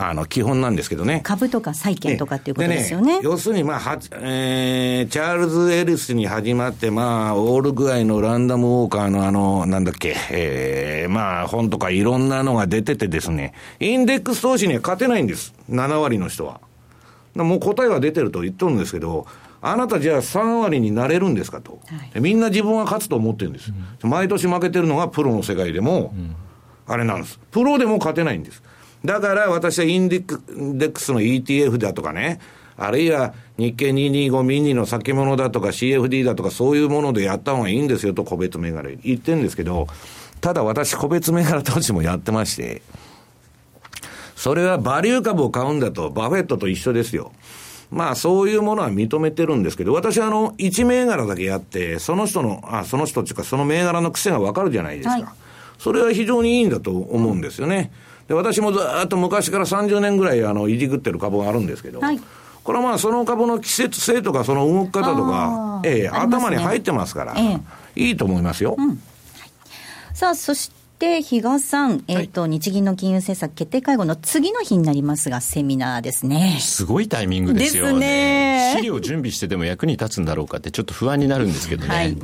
[0.00, 1.22] あの、基本なんですけどね。
[1.24, 3.18] 株とか債券とかっていうことですよね。
[3.18, 15.52] ね要するに、まあ、は、えー、チャールズ・エリスに始まって、まあ、オール具合のランダムウォーカーのあの、なんだっけ、えー、まあ、本とかいろんなのが出ててですね、インデックス投資には勝てないんです。
[15.68, 16.60] 7割の人は。
[17.34, 19.26] もう答えは出てると言っとるんですけど、
[19.60, 23.72] あなたじゃあ3割になれるんですかと、はい、みんな自分は勝つと思ってるんです、
[24.04, 26.36] うん、毎年負けてるのがプロの世界でも、うん、
[26.86, 28.62] あれなんです、プロでも勝てないんです。
[29.04, 32.40] だから私はインデックスの ETF だとかね、
[32.76, 39.88] あるいは日経225ミニの先物だとか CFD だとかそういうものでやった方がいいんですよと個別銘柄言ってるんですけど、
[40.40, 42.82] ただ私個別銘柄投資もやってまして、
[44.36, 47.32] それはバリュー株を買うんだと、バフェットと一緒ですよ。
[47.90, 55.14] まあそういうものは認めてるんですけど、私はあの、1銘柄だけやって、その人の、あ、その人っていうかその銘柄の癖がわかるじゃないですか。
[55.14, 55.24] はい、
[55.78, 57.90] それは非常にいいんだと思うんですよね。
[58.28, 62.20] で、私もずっと昔から30年ぐらいあの、いじくってる株があるんですけど、はい、
[62.62, 67.58] これはまあその株の季節性とかその動き方とか、ええ、頭に入ってますから、え
[67.96, 68.76] え、いいと思いますよ。
[68.78, 69.00] うん、
[70.12, 76.58] さあ、そして、比嘉さん、えっ、ー、と、はい、日銀の金融政策決定会合の次の日になりますが、セミナーですね。
[76.60, 78.74] すごいタイミングですよね。
[78.74, 78.74] ね。
[78.76, 81.88] 資料準備してでも役に立つんだろうかって、ちょっと不安になるんですけどね。
[81.88, 82.16] はい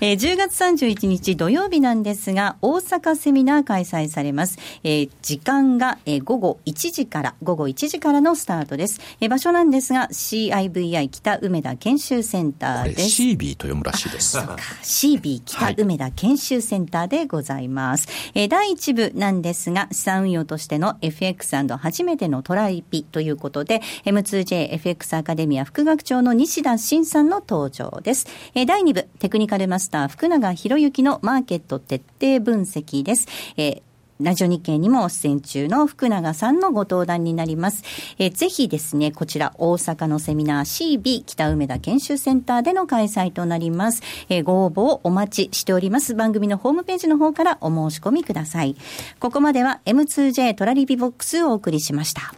[0.00, 4.58] えー、10月31日土曜日なんですが、大阪セミナー開催されます。
[4.84, 9.00] えー、時間が、えー、午後1時から、午後1時からのスタートです。
[9.20, 13.22] えー、場所なんですが、CIVI 北梅田研修センターです。
[13.22, 14.36] CB と読むらしいです。
[14.36, 18.06] CB 北梅田研修センターでございます。
[18.08, 28.26] はい、えー、第1部なんですが、資産運用としての FX& 初めてのトライピということで、M2JFX アカデミア副学長の西田慎さんの登場です。
[28.54, 33.26] えー、第2部、テクニカルマスター福永博之のマーケット徹底分析です。
[33.56, 33.82] えー
[34.18, 37.82] ラジオ日経にも出演中の福永さんのご登壇になります。
[38.18, 44.02] えぜひですね、こちら大阪のセミナー CB 北梅田研修センターでの開催となります。
[44.30, 46.14] えご応募をお待ちしております。
[46.14, 48.74] 番組のホームページの方からお申し込みください。
[49.20, 52.34] ここまでは M2J トラリピボックスをお送りしました。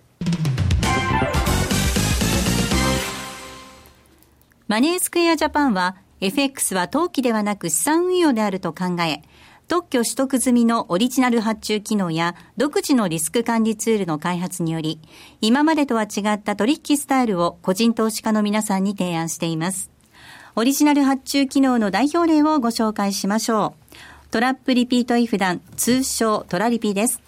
[4.67, 9.23] マネースクエアジャパンは FX は投機ではなく資産運用であると考え、
[9.69, 14.99] 特許取得済みのオリジナル発注機能や独自のリスク管理ツールの開発により、
[15.41, 19.91] 今までとは違った取引スタイルを個人投資家の皆さんに提案しています。
[20.57, 23.95] オリジナル発注機能の代表例をご紹介しましょう。
[24.31, 27.28] トラップリピートイフダン、通称トラリピです。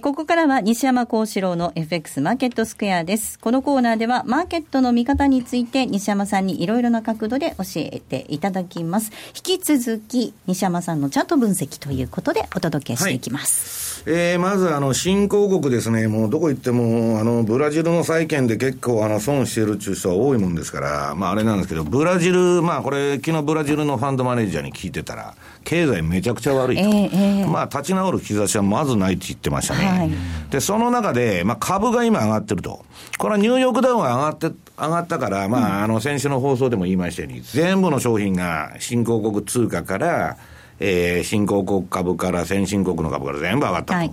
[0.00, 3.38] ここからは西山幸四郎の FX マーケットスクエアです。
[3.38, 9.12] このコーナーではマーケットの見方について西山さんにいろいろな角度で教えていただきます。
[9.36, 14.01] 引き続き西山さんのチャート分析ということでお届けしていきます。
[14.04, 25.34] えー、まずあの、新興国ですね、もうどこ行っても、あの、ブラジルの債券で結構あの、損してるっていう人は多いもんですから、まああれなんですけど、ブラジル、まあこれ、昨日ブラジルのファンドマネージャーに聞いてたら、
[25.64, 26.82] 経済めちゃくちゃ悪いと。
[26.82, 29.86] えーえー、まあ立ち直る兆しはまずないって言ってましたね。
[29.86, 30.10] はい、
[30.50, 32.84] で、その中で、まあ株が今上がってると。
[33.18, 40.36] これはニューヨークダウンが上がって、上がったから、まあ、あの、先週の放送でも言いましたように、全部の商品が新興国通貨から、
[40.84, 43.94] えー、新興国株から先進国の株から全部上がったと。
[43.94, 44.12] はい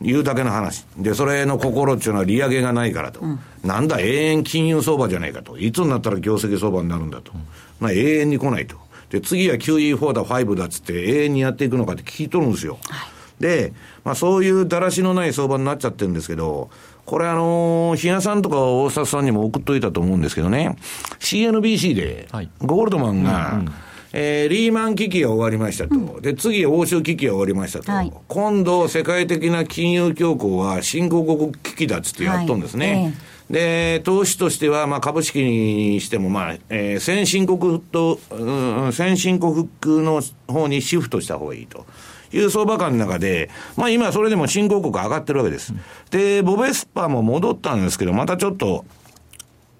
[0.00, 0.86] いうだけの話。
[0.96, 3.18] で、それの心っていうのは利上げがないからと。
[3.20, 5.58] うん、なんだ、永遠金融相場じゃないかと。
[5.58, 7.32] いつになったら業績相場になるんだと。
[7.80, 8.76] まあ、永遠に来ないと。
[9.10, 12.78] で、次は QE4 だ、5だっつって永遠にやっていくのかって聞いとるんですよ。
[12.88, 13.08] は
[13.40, 13.72] い、で、
[14.04, 16.70] まあ、そういうだらしのない相場になっちゃってるんですけど、
[17.04, 20.76] これあのー、比嘉さんとか大札さんにも送っといたと思うんですけどね、
[21.18, 22.28] CNBC で、
[22.60, 23.72] ゴールドマンが、うんうん
[24.12, 25.94] えー、リーマン危機が終わりましたと。
[25.94, 27.92] うん、で、次、欧州危機が終わりましたと。
[27.92, 32.92] はい、今度、世界的な金融恐慌は新興国危機だっつってやっとんですね。
[32.94, 41.86] はいで、投資としては、まあ、株式にしても、まあ、えー、先進国と、うん、先進国の方にシフトした方がいいと。
[42.30, 45.72] いう相場感の中で、まあ今それでも新興国上がってるわけです。
[46.10, 48.84] で、ボベスパも戻ったんですけど、またちょっと、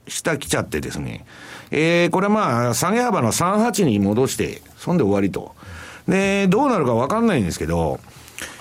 [0.07, 1.26] 下来ちゃってですね。
[1.70, 5.54] えー、これまあ、下げ幅の38に戻して、そんで終わりと。
[6.06, 8.00] で、どうなるかわかんないんですけど、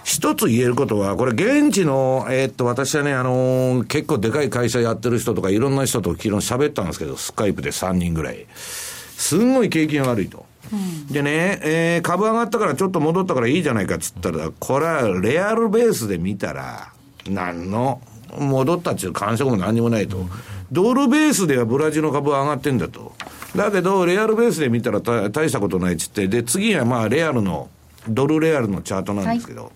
[0.03, 8.45] 一つ言えることは、これ現地の、えー、っと、私はね、あのー、結構でかい会社やってる人とかいろんな人と昨日喋ったんですけど、スカイプで3人ぐらい。
[9.17, 10.45] すんごい景気が悪いと。
[10.71, 16.91] うん、でね、えー、株上がったからちょっと戻ったからいいじゃないかっつったら、これはレアルベースで見たら、
[17.29, 18.01] 何の、
[18.37, 20.17] 戻ったっていう感触も何にもないと。
[20.71, 23.13] ドルベースではブラジルの株は上がってんだと。
[23.55, 27.69] だけど、レアルベースで見たら大したことないっつって、で、次はまあ、レアルの、
[28.07, 29.71] ドルレアルのチャートなんですけど、はい、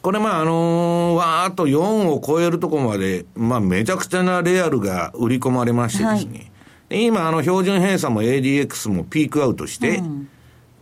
[0.00, 6.50] これまあ、あのー、わーっと4を超えるところまで、まあ、めちゃくちゃなレアルが売り込まれましてですね、
[6.90, 10.28] はい、今、あの、標準偏差も ADX もピークアウトして、うん、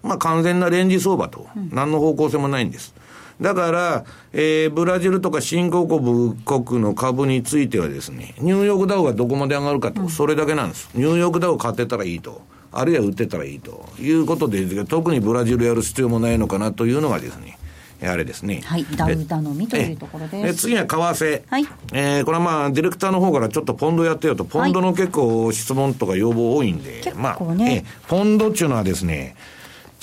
[0.03, 2.95] まあ、完全なレンジ相場と、何の方向性もないんです。
[3.43, 10.89] だから、えー、ブラジルとか新興国の株についてはですね、ニューヨークダウがどこまで上がるかと、それだけなんです。
[10.95, 12.43] ニューヨークダウ買ってたらいいと。
[12.73, 17.59] あるいは売ってたらいいということで、特にブラジルやる必要もないのかなというのがですね、
[18.03, 18.63] あれですね。
[18.65, 20.63] はい、ダウ頼みというところです。
[20.63, 21.43] 次は為替。
[21.49, 21.67] はい。
[21.93, 29.37] えー、これはまあ、ディレクターの方からちょっとポンドやってよと、ポンドの結構質問とか要望多いんで、はい、まあ、ね、えポンドっていうのはですね、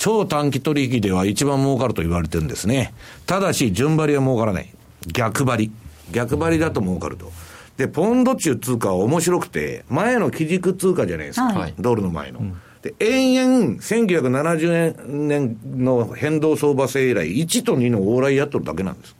[0.00, 2.94] 超短期取引では一番儲かると言われてるんですね。
[3.26, 4.72] ただし、順張りは儲からない。
[5.06, 5.70] 逆張り。
[6.10, 7.30] 逆張りだと儲かると。
[7.76, 11.52] で、ポンドっていう通貨は面白くて、前の基軸通貨じゃないですか。
[11.52, 12.40] はい、ドルの前の。
[12.40, 19.14] うん、で、延々、1970年の変動相場制以来、1と2の往来やっとるだけなんです。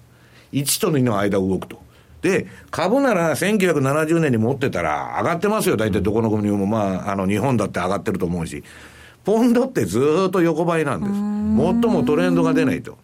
[0.54, 1.78] 1と2の間動くと。
[2.22, 5.76] で、株なら1970年に持ってたら上がってますよ。
[5.76, 8.64] 大体どこの国も、まあ、あの、日本だって上がってると思うし。
[9.24, 11.12] ポンドってずっと横ばいなんです。
[11.12, 12.98] 最もトレンドが出ないと。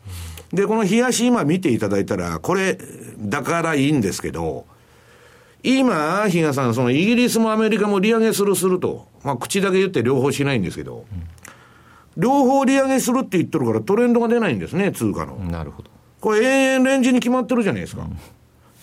[0.52, 2.78] で、この冷やし今見ていただいたら、これ、
[3.18, 4.66] だからいいんですけど、
[5.62, 11.04] 今、比嘉さん、そのイギリスもアメリカも利上げするすると、まあ口だけ言って両方しないんですけど、
[12.16, 15.36] 両方利上げするって言ってるからトレンドが出ないんですね、通貨の。
[15.36, 15.90] なるほど。
[16.20, 18.02] これ永遠レンジに決まってるじゃないですか。
[18.02, 18.18] うん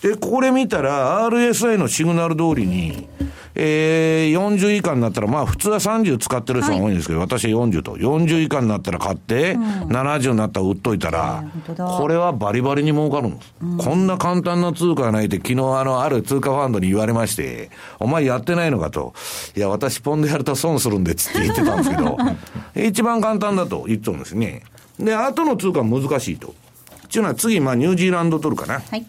[0.02, 3.08] で、これ見たら、RSI のシグナル通りに、
[3.56, 7.96] えー、40以下になったら、まあ普通は30使ってる人が多いんですけど、はい、私は40と。
[7.96, 11.44] 40以下になったら買って、うん、70になったら売っといたら、
[11.76, 13.54] これはバリバリに儲かるんです。
[13.62, 17.70] うん、こんな簡単な通貨がないって、昨日あの、ある通貨ファンドに言われまして、
[18.00, 19.14] お前やってないのかと。
[19.56, 22.18] いや、私ポンでやると損するんで、つって言ってたんですけど、
[22.74, 24.64] 一番簡単だと言ってたんですね。
[24.98, 26.48] で、後の通貨難しいと。
[26.48, 28.80] っていうのは次、まあニュージーランド取るかな。
[28.80, 29.06] はい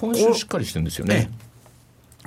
[0.00, 1.30] 今週しっかりしてるんですよね。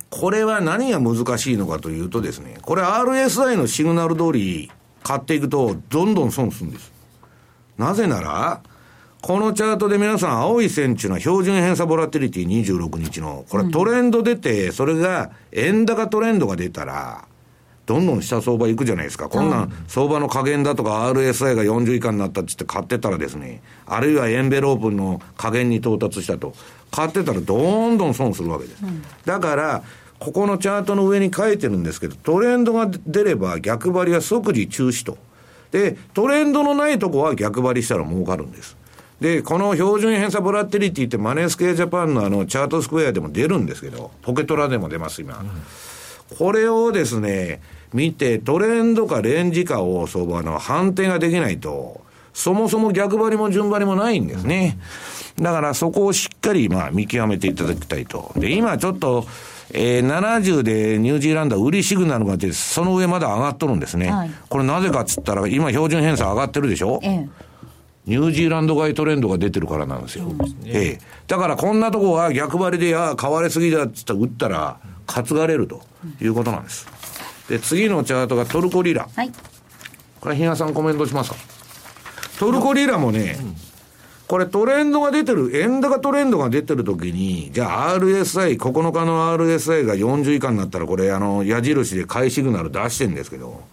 [0.09, 4.71] これは何が難しいのかというとですね、これ RSI のシグナル通り
[5.03, 6.91] 買っていくと、どんどん損するんです。
[7.77, 8.61] なぜなら、
[9.21, 17.25] このチャートで皆さん、青い線っていうのは標準偏差ボラティリティ26日の、これトレンド出て、それが円高トレンドが出たら、
[17.85, 19.29] どんどん下相場行くじゃないですか。
[19.29, 26.53] こんなん相場の加減だとか RSI が40以下になったってって買ってたらですね、あるいはエンベロープの加減に到達したと。
[26.91, 28.83] 買ってたらどんどん損するわけです。
[28.83, 29.83] うん、だから、
[30.19, 35.17] ここのチャートの上に書いてるんですけど、トレンドが出れば逆張りは即時中止と。
[35.71, 38.75] で、トレンドのないとこは逆張りしたら儲かるんです。
[39.21, 45.39] で、この標準偏差ボラティリティってマネースケージャパンのあのチャートスクエアでも出るんですけど、ポケトラでも出ます、今。
[45.39, 45.43] う
[46.33, 47.61] ん、これをですね、
[47.93, 52.01] 見て、トレンドかレンジかを相場の判定ができないと、
[52.39, 54.77] そもそも逆張りも順張りもないんですね。
[55.41, 58.31] だからそこをしっかりまあ見極めていただきたいと。
[58.37, 59.25] で、今ちょっと、
[59.73, 64.09] えー、70でニュージーランドは売りシグナルが出て、その上まだ上がっとるんですね。
[64.09, 67.29] はい、これなぜかっつったら、今標準偏差上がってるでしょ、ええ、
[68.05, 70.31] ニュージーランド買いトレンドが出てるからなんですよ。
[70.65, 70.99] ええ。
[71.27, 75.81] だからこんなとこは逆張りで、ああ、買われすぎだっつったら売ったら、担がれると
[76.21, 76.87] いうことなんです。
[77.49, 79.09] で、次のチャートがトルコリラ。
[79.13, 79.31] はい。
[80.21, 81.58] これ、比嘉さんコメントしますか？
[82.39, 83.55] トルコリラもね、うん
[84.29, 93.63] これトレンドが出てる、円高トレンドが出てるときに、じゃあ RSI、9日の RSI が40以下になったら、これ、あの、矢印で買いシグナル出してるんですけど、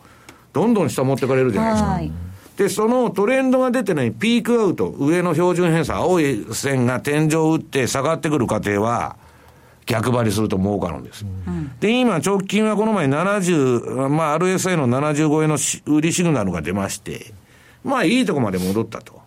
[0.54, 1.90] どんどん下持ってかれるじゃないですか。
[1.90, 2.12] はい、
[2.56, 9.16] で、そのトレンドが出てないピークアウト、上の標準偏差、青い線が天井を打って下がってくる過程は、
[9.84, 11.26] 逆張りすると儲かるんです。
[11.46, 15.58] うん、で、今、直近はこの前70、まあ、RSI の75円の
[15.94, 17.34] 売りシグナルが出まして、
[17.86, 19.24] まあ、いいとこまで戻ったと。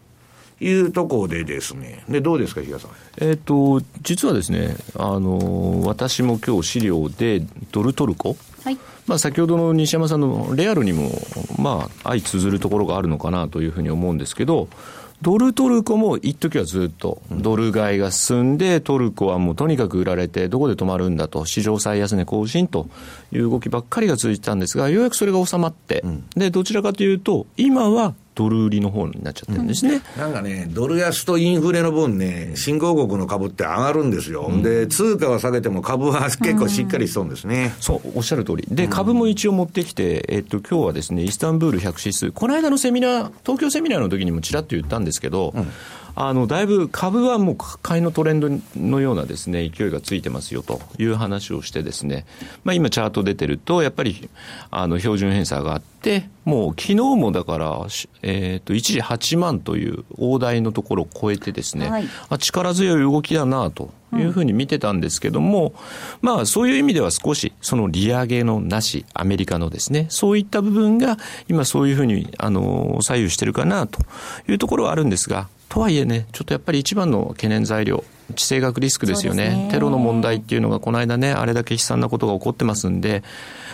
[0.62, 2.91] いうところでですね、でどうですか、比嘉さん。
[3.22, 7.41] えっ、と、実はですね、あの、私も今日資料で、
[7.72, 8.36] ドルトルコ、
[8.66, 11.12] はいまあ、先ほどの西山さんのレアルにも、
[11.57, 14.68] まあ、相通ずるところがあるのかなというふうに思うんですけど、
[15.22, 22.88] ドルトルコも一時はずっとドル買いが進んで、トルコはもうとにかく売られて、どこで止まるんだと、史上最安値更新と
[23.34, 26.03] いう動きばっかりが続いてたんですが、ようやくそれが収まって、
[26.36, 45.54] でどちらかというと、今はドル売りの方になっちゃってるんですね、うん、なんかね、ドル安とインフレの分ね、新興国の株って上がるんですよ、うん、で通貨は下げても株は結構しっかりしそうですね、うん、そうおっしゃる通り、で株も一応持ってきて、えっと今日はですねイスタンブール100指数、この間のセミナー、東京セミナーの時にもちらっと言ったんですけど、
[46.16, 52.26] あのだいぶ株はもう買いのトレンドのようなですね勢いがついてますよという話をしてですね、
[52.64, 54.30] まあ、今チャート出てるとやっぱり
[54.72, 57.88] あの標準偏差があってもう昨日もだから、
[58.22, 65.74] えー、と一時8万という大台のところを超えてですね、はい、あ力強い動きだなというふうに見てたんですけども、うん、
[66.22, 73.99] まあそういう意味では少しその利上げのなし、アメリカのですね、そういった部分が今そういうふうにあの左右してるかなと
[74.47, 78.03] いうところはあるんですが、とはいえね、ちょっとやっぱり一番の懸念材料、
[78.36, 83.24] 地政学リスクですよね、ねテロの問題っていうのが、この間ね、あれだけ悲惨なことが起こってますんで、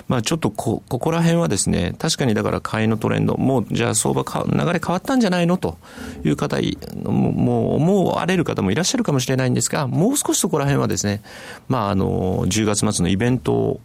[0.08, 5.78] まあ、ちょっとこここら辺はですね、確かにだから買いのトレンド、もうじゃあ相場か、流れ変わったんじゃないのと
[6.24, 6.58] いう方、
[7.04, 11.22] もう思われる方もいらっしゃるかもしれないんですが、もう少しそこら辺はですね、
[11.68, 13.80] まあ、あの10月末のイベントを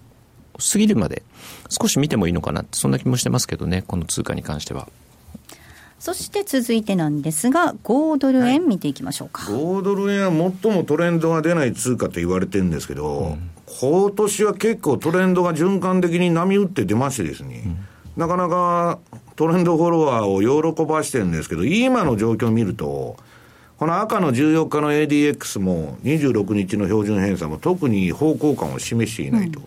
[0.73, 1.23] 過ぎるまで、
[1.69, 4.89] 少し見てもいいのかなそんな気もしてますけどね、この通貨に関しては。
[6.01, 9.43] そして続いてなんですが、5ドル円見ていきましょうか。
[9.43, 17.77] はい、5ドル円は最もトレンドが出ない通貨と言われてるんですけど、うん、今年は結構トレンドが循環的に波打って出ましてですね、うん、
[18.17, 18.99] なかなか
[19.37, 23.19] トレンドフォロワーを喜ばしてるんですけど、今の状況を見ると、
[23.77, 29.61] この赤の14日の ADX も26日の標準偏差も特に方向感を示していないと。
[29.61, 29.67] うん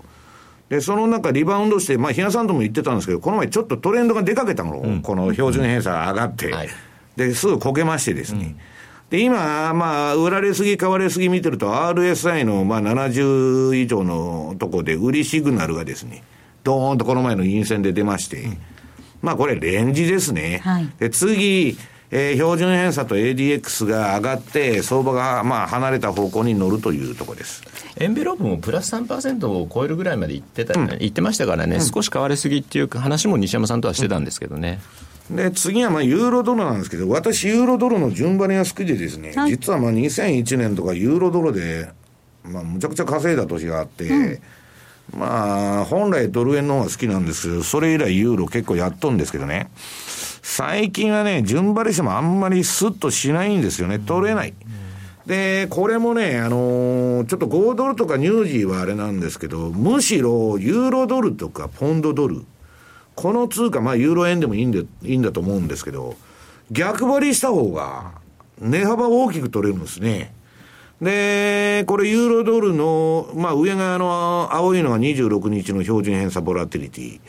[0.74, 6.70] で、その中リバウンドして、まあ、日野さんとも言ってたんですけど、この前ちょっとトレンドが出かけたの、うん、この標準偏差が上がって、うんはい、
[7.16, 8.46] で、すぐこけましてですね。
[8.46, 16.24] うん、で、今、まあ、売られすぎ、買われすぎ見てると、RSI の、まあ、70以上のとこで、売りシグナルがですね、
[16.64, 18.58] ドーンとこの前の陰線で出まして、
[19.22, 20.60] まあ、これ、レンジですね。
[20.64, 21.78] はい、で、次、
[22.16, 27.64] えー、標準偏差と ADX が上がって、相場がまあ離れた方向に乗るというところです。
[27.98, 34.80] エンベロープもプラス3%を超えるぐらいまでいってた、うん、言ってましたからね、うん、少し変わりすぎっていう話も西山さんとはしてたんですけどね。
[35.32, 41.90] で、次はまあユーロドルなんですけど、私、ユーロドルの順張りが好きでですね、はい、実はまあ2001年とかユーロドルで、
[42.44, 44.40] まあ、むちゃくちゃ稼いだ年があって、うん、
[45.18, 49.72] まあ、本来ドル円の方が好きなんですけど、それ以来ユーロ結構やっとんですけどね、
[50.44, 54.54] 最近はね、順張りしてもあんまりスッとしないんですよね、取れない。
[55.26, 62.44] で、これもね、あのー、ちょっと5ドルとかニュージーはあれなんですけど、むしろユーロドルとかポンドドル、
[63.16, 66.18] この通貨、まあユーロ円でもいいんで、いいんだと思うんですけど、
[66.72, 68.12] 逆張りした方が
[68.60, 70.34] 値幅大きく取れるんですね。
[71.02, 77.22] で、これユーロドルの、まあ上側の青いのが26日の標準偏差ボラティリティ。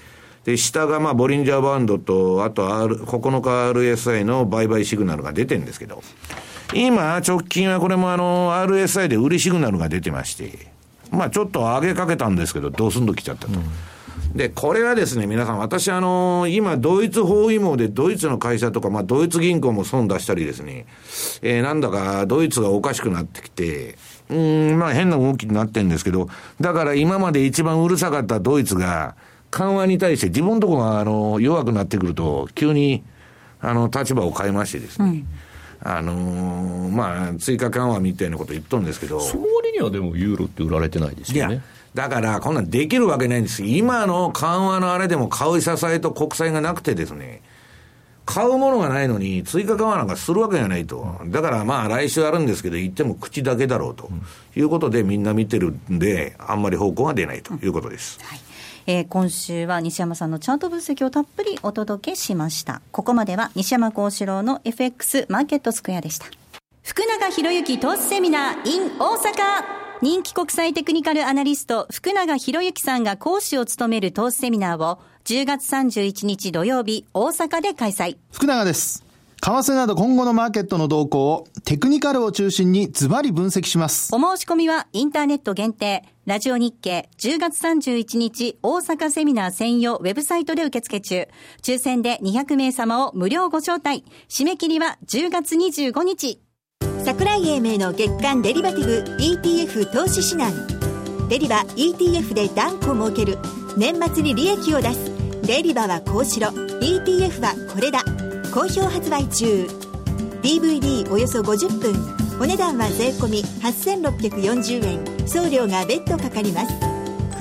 [0.45, 6.03] で、下がまあボリンジャーバンドと、あと R、9日 RSI の売買シグナルが出てるんですけど、
[6.75, 10.75] 今、直近はこれもあの、RSI で売りシグナルが出てまして、
[11.11, 13.53] まあちょっと上げかけたんですけど、どうすんと来ちゃったと。
[13.55, 20.87] うん、で、これはですね、皆さん、私あの、今、ドイツ包囲網でドイツの会社とか、まあドイツ銀行も損出したりですね、
[21.41, 23.97] えー、なんだかドイツがおかしくなってきて、
[24.29, 26.29] うん、まあ変な動きになってるんですけど、
[26.61, 29.15] だから今まで一番うるさかったドイツが、
[29.55, 33.05] 緩和に対して自分のところがあの弱くなってくると、急に
[33.61, 35.27] あの、立場を変えましてですね、うん
[35.87, 39.21] あのー、まあ、追加緩和みたいなこと言っとるんですけど。
[39.21, 41.63] その割にはでもユーロって売られてないですよね。
[41.95, 43.63] だから、こんなんできるわけないんです。
[43.63, 47.43] 今の緩和のあれでも買う支えと国債がなくてですね、
[48.25, 51.21] 買うものがないのに、追加緩和なんかするわけがないと。
[51.27, 54.09] だからまあ来週あるんですけど、言っても口だけだろうと
[54.57, 58.19] いうことでみんな見てるんで、あんまり方向が出ないということです。
[58.23, 58.54] はい
[58.87, 62.83] えー、今週は西山さんのチャート分析をたっぷりお届けしました。
[62.93, 66.27] ここまでは西山幸四郎の FX マーケットスクエアでした。
[66.83, 78.19] 福永博之投資セミナー in 大阪人気国際テクニカルアナリスト福永博之さんが講師を務める投資セミナーを10月31日土曜日大阪で開催。
[78.33, 79.04] 福永です。
[79.45, 84.09] 為替など今後のマーケットの動向をテクニカルを中心にズバリ分析します。
[84.15, 91.29] お申し込みはインターネット限定、ラジオ日経10月31日大阪セミナー専用ウェブサイトで受付中。
[91.61, 94.07] 抽選で200名様を無料ご招待。
[94.31, 96.41] 締め切りは10月25日。
[97.05, 101.29] 桜井英明の月間デリバティブ ETF 投資指南。
[101.29, 103.37] デリバ ETF で断固儲ける。
[103.77, 105.13] 年末に利益を出す。
[105.47, 106.49] デリバはこうしろ。
[106.49, 108.03] ETF はこれだ。
[108.55, 109.67] 好評発売中。
[110.41, 111.93] DVD およそ50分。
[112.41, 115.05] お値段は税込8640円。
[115.27, 116.73] 送料が別途かかります。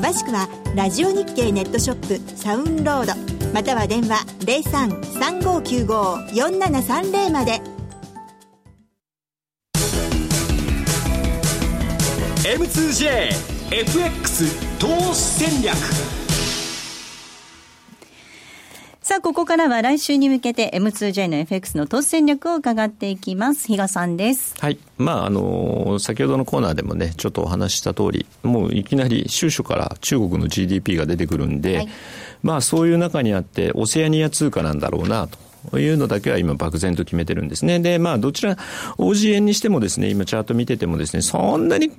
[0.01, 3.13] 詳しくはラジオ日経ネットショップサウンロード。
[3.53, 7.61] または電話0335954730まで。
[12.43, 15.77] M2JFX 投資戦略。
[19.03, 23.67] さあ、ここからは来週に向けて M2J の FX の投資戦略を伺っていきます。
[23.67, 24.55] 比嘉さんです。
[24.61, 24.79] はい。
[24.97, 31.89] まあ、あの、先ほどのコーナーでもね、ちょっとお話しした通り、もういきなり収書から中国の GDP が出てくるんで、はい、
[32.43, 35.37] まあ、そういう中にあって、オセアニア通貨なんだろうなと。
[35.77, 37.79] いうのだけは今漠然と決めてるんですね。
[37.79, 38.57] で、まあ、どちら、
[38.97, 41.91] OG 円にしてもですね、今チャート見ててもですね、そんなに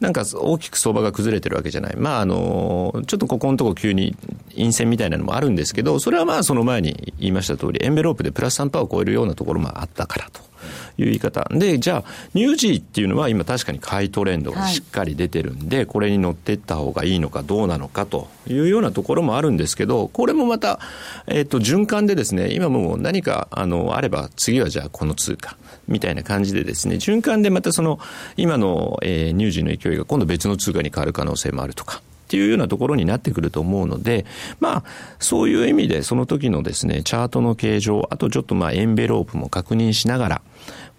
[0.00, 1.96] なんか大きく相場が崩れてるわけじゃない。
[1.96, 4.16] まあ、あの、ちょっとここのとこ急に
[4.56, 10.50] 陰線みたいなのもあるんですけど、それはまあその前に言いました通り、エンベロープでプラス3%を超えるようなところもあったからと。
[10.98, 11.48] いう言い方。
[11.50, 20.80] で、じゃあ、ニュージーっていうのは今確かに買いトレンドがしっかり出てるんで、はい、これに乗っていった方がいいのかどうなのかというようなところもあるんですけど、これもまた、
[21.26, 25.56] えっ、ー、と、循環でですね、今もう何か、あの、あれば次はじゃあこの通貨。
[25.90, 27.98] みたいな感じでですね、循環でまたその、
[28.36, 32.00] 今の、えー、乳児の勢いが今度別の通貨に変わる可能性もあるとか。
[32.00, 34.24] っていうようなところになってくると思うので、
[34.60, 34.84] まあ、
[35.18, 40.42] そういう意味でその時のですね、チャートの形状、あとちょっとまあエンベロープも確認しながら、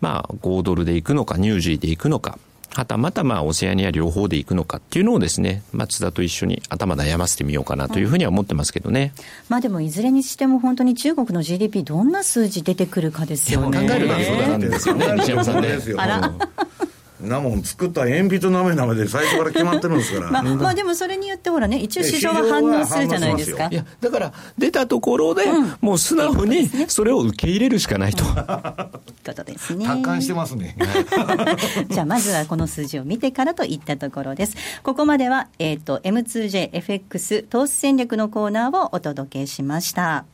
[0.01, 2.37] まあ、5ドルでいくのか、ニュージーでいくのか、
[2.73, 9.13] はたまたまあオセアニア両方でいくのかっていうのをですね、松田と一緒に頭悩ませてみようかなというふうには思ってますけどね。
[9.49, 13.87] まあでもいずれにしても本当に中国の GDP どんな数字出てくるかですよね。
[13.87, 15.69] 考えるだけそうなんですよね、西山さんね。
[15.97, 16.33] あら。
[17.21, 30.75] なもん作った鉛筆のなめで最初から決まってるんですからまあ、まあでもそれによってほらね一応市場は反応するじゃないですかいやだから出たところで、うん、もう素直にそれを受け入れるしかないと、ことですね達観してますね
[31.89, 40.25] じゃあまずはこの数字を見てからといったところですここまでは、えーと、と M2JFX 投資戦略のコーナーをお届けしました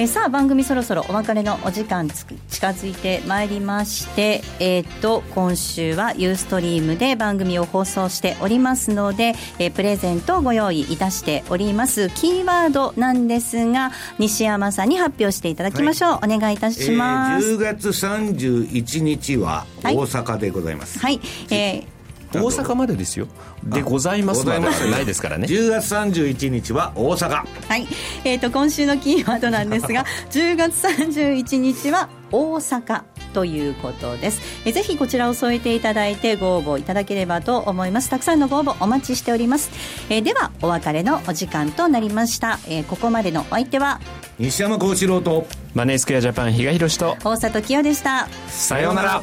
[0.00, 2.36] えさあ番組そろそろお別れのお時間近
[2.68, 12.10] づいてまいりましてえっ、ー、と今週はユーストリームで番組を放送しておりますので、えー、プレゼントをご用意いたしております。
[12.10, 13.90] キーワードなんですが
[14.20, 21.97] 西山さんに発表していただきましょう、はい、お願いいたします、えー、10月31日は大阪でございます、はい、はい、えー
[22.32, 23.26] 大阪までですよ。
[23.64, 25.46] でございますまでないですからね。
[25.46, 27.44] 10月31日は大阪。
[27.68, 27.86] はい、
[28.24, 33.02] えーと、今週のキーワードなんですが 10月31日は大阪
[33.32, 34.40] ということです。
[34.64, 38.10] えぜひこちらを添えていただいてご応募いただければと思います。
[38.10, 39.70] たくさんのご応募お待ちしております。
[40.10, 42.58] えではお別れのお時間となりました。
[42.68, 44.00] えここまでのお相手は
[44.38, 48.28] 西山幸四郎とマネースクエアジャパン比嘉宏と大里清でした。
[48.48, 49.22] さようなら